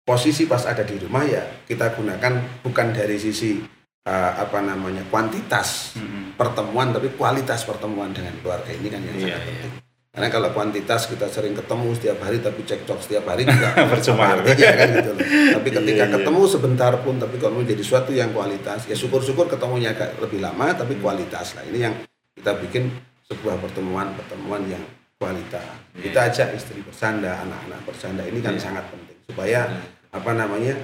[0.02, 3.62] posisi pas ada di rumah ya kita gunakan bukan dari sisi
[4.02, 6.34] eh, apa namanya kuantitas Mm-mm.
[6.34, 9.54] pertemuan tapi kualitas pertemuan dengan keluarga ini kan yang Iya, sangat iya.
[9.54, 9.72] penting.
[10.12, 14.28] Karena kalau kuantitas kita sering ketemu setiap hari tapi cekcok setiap hari juga Percuma.
[14.28, 15.20] apa artinya kan gitu loh.
[15.56, 16.14] Tapi ketika Iya, iya.
[16.18, 20.68] ketemu sebentar pun tapi kalau menjadi suatu yang kualitas ya syukur-syukur ketemunya agak lebih lama
[20.74, 21.00] tapi Hmm.
[21.00, 21.64] kualitas lah.
[21.64, 21.94] Ini yang
[22.36, 22.92] kita bikin
[23.24, 24.84] sebuah pertemuan-pertemuan yang
[25.16, 25.64] kualitas.
[25.94, 26.02] Iya.
[26.04, 28.68] Kita ajak istri bersanda, anak-anak bersanda ini kan Iya.
[28.68, 29.72] sangat penting supaya
[30.12, 30.76] apa namanya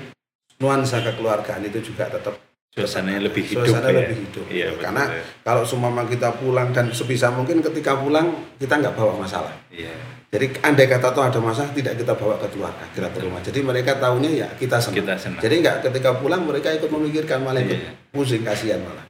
[0.57, 2.41] nuansa kekeluargaan itu juga tetap
[2.73, 4.09] suasananya lebih hidup suasana ya.
[4.09, 4.45] lebih hidup.
[4.49, 5.23] Iya, betul, Karena ya.
[5.45, 9.53] kalau seumpama kita pulang dan sebisa mungkin ketika pulang kita nggak bawa masalah.
[9.69, 9.93] Iya.
[10.29, 13.41] Jadi andai kata tuh ada masalah tidak kita bawa ke keluarga, kita ke rumah.
[13.41, 14.97] Jadi mereka tahunya ya kita senang.
[15.01, 15.41] Kita senang.
[15.41, 17.91] Jadi nggak ketika pulang mereka ikut memikirkan malah ikut Iya.
[18.13, 19.05] pusing kasihan malah.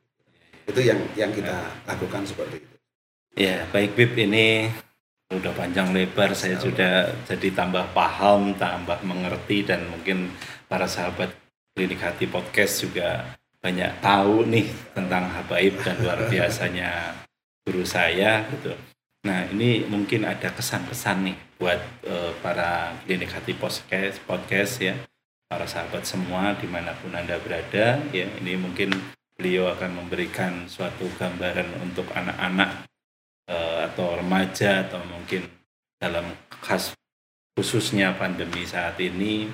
[0.67, 1.59] Itu yang yang kita
[1.91, 2.75] lakukan seperti itu.
[3.39, 4.67] Ya, baik Bib, ini
[5.29, 10.33] udah panjang lebar, saya sudah jadi tambah paham, tambah mengerti dan mungkin
[10.65, 11.29] para sahabat
[11.77, 14.67] Klinik Hati Podcast juga banyak tahu nih
[14.97, 17.13] tentang Habaib dan luar biasanya
[17.69, 18.73] guru saya gitu.
[19.29, 24.97] Nah, ini mungkin ada kesan-pesan nih buat eh, para Klinik Hati Podcast, podcast ya,
[25.45, 28.97] para sahabat semua di mana pun Anda berada ya, ini mungkin
[29.37, 32.98] beliau akan memberikan suatu gambaran untuk anak-anak uh,
[33.99, 35.43] atau remaja atau mungkin
[35.99, 36.23] dalam
[36.63, 36.95] khas
[37.59, 39.51] khususnya pandemi saat ini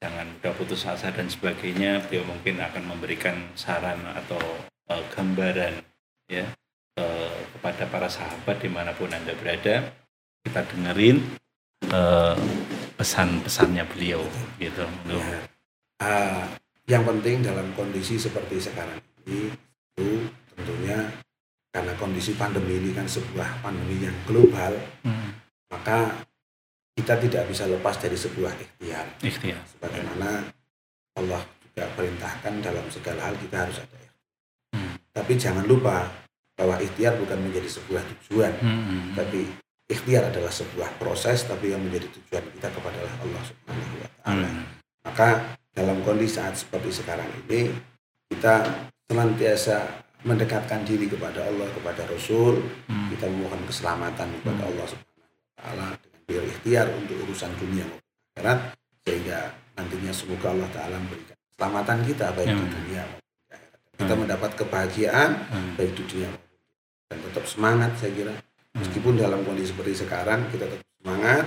[0.00, 4.40] jangan mudah putus asa dan sebagainya beliau mungkin akan memberikan saran atau
[4.88, 5.84] uh, gambaran
[6.24, 6.48] ya
[6.96, 9.92] uh, kepada para sahabat di mana pun anda berada
[10.40, 11.20] kita dengerin
[11.92, 12.32] uh,
[12.96, 14.24] pesan-pesannya beliau
[14.56, 15.38] gitu ya.
[16.00, 16.48] uh,
[16.88, 18.96] yang penting dalam kondisi seperti sekarang
[19.28, 19.52] ini
[19.92, 21.12] itu tentunya
[21.72, 24.76] karena kondisi pandemi ini kan sebuah pandemi yang global,
[25.08, 25.30] hmm.
[25.72, 26.20] maka
[26.92, 29.06] kita tidak bisa lepas dari sebuah ikhtiar.
[29.24, 29.60] Ikhtiar.
[29.72, 30.52] Sebagaimana
[31.16, 34.28] Allah juga perintahkan dalam segala hal kita harus ada ikhtiar.
[34.76, 34.94] Hmm.
[35.16, 36.12] Tapi jangan lupa
[36.52, 39.16] bahwa ikhtiar bukan menjadi sebuah tujuan, hmm.
[39.16, 39.48] tapi
[39.88, 44.48] ikhtiar adalah sebuah proses, tapi yang menjadi tujuan kita kepada Allah Subhanahu Wa Taala.
[44.52, 44.64] Hmm.
[45.08, 45.28] Maka
[45.72, 47.72] dalam kondisi saat seperti sekarang ini
[48.28, 48.60] kita
[49.08, 53.08] senantiasa mendekatkan diri kepada Allah kepada Rasul hmm.
[53.14, 54.70] kita memohon keselamatan kepada hmm.
[54.74, 58.58] Allah Subhanahu Wa Taala dengan berikhtiar untuk urusan dunia maupun akhirat
[59.02, 59.38] sehingga
[59.74, 62.60] nantinya semoga Allah Taala memberikan keselamatan kita baik hmm.
[62.62, 64.20] di dunia maupun di akhirat kita hmm.
[64.22, 65.70] mendapat kebahagiaan hmm.
[65.74, 66.50] baik di dunia maupun
[67.10, 68.78] dan tetap semangat saya kira hmm.
[68.78, 71.44] meskipun dalam kondisi seperti sekarang kita tetap semangat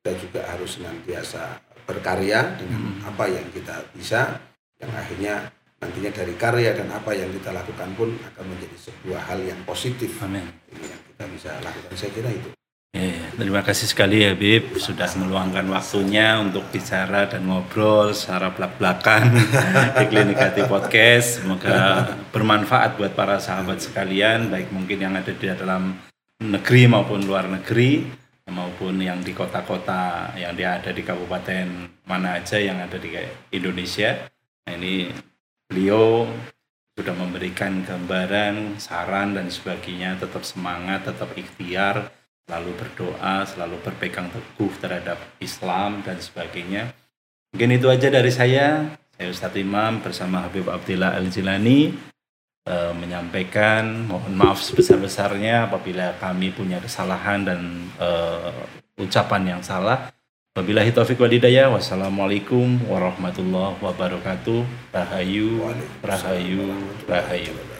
[0.00, 1.42] kita juga harus senantiasa
[1.88, 3.08] berkarya dengan hmm.
[3.08, 4.38] apa yang kita bisa
[4.80, 9.40] yang akhirnya nantinya dari karya dan apa yang kita lakukan pun akan menjadi sebuah hal
[9.40, 10.44] yang positif Amin.
[10.70, 12.50] ini yang kita bisa lakukan saya kira itu
[12.90, 13.30] Ya, ya.
[13.38, 19.30] Terima kasih sekali ya Bib sudah meluangkan waktunya untuk bicara dan ngobrol secara belak-belakan
[20.02, 21.38] di Klinikati Podcast.
[21.38, 26.02] Semoga bermanfaat buat para sahabat sekalian, baik mungkin yang ada di dalam
[26.42, 28.10] negeri maupun luar negeri
[28.50, 31.66] maupun yang di kota-kota yang dia ada di kabupaten
[32.10, 33.14] mana aja yang ada di
[33.54, 34.26] Indonesia.
[34.66, 35.06] Nah, ini
[35.70, 36.26] beliau
[36.98, 42.10] sudah memberikan gambaran, saran dan sebagainya, tetap semangat, tetap ikhtiar,
[42.44, 46.90] selalu berdoa, selalu berpegang teguh terhadap Islam dan sebagainya.
[47.54, 48.98] Mungkin itu aja dari saya.
[49.14, 51.94] Saya Ustadz Imam bersama Habib Abdillah Al-Jilani
[52.66, 57.60] e, menyampaikan mohon maaf sebesar-besarnya apabila kami punya kesalahan dan
[58.00, 58.08] e,
[58.98, 60.10] ucapan yang salah.
[60.50, 61.14] Wabillahi taufiq.
[61.70, 64.66] Wassalamualaikum warahmatullahi wabarakatuh.
[64.90, 65.62] Rahayu,
[66.02, 66.74] rahayu,
[67.06, 67.79] rahayu.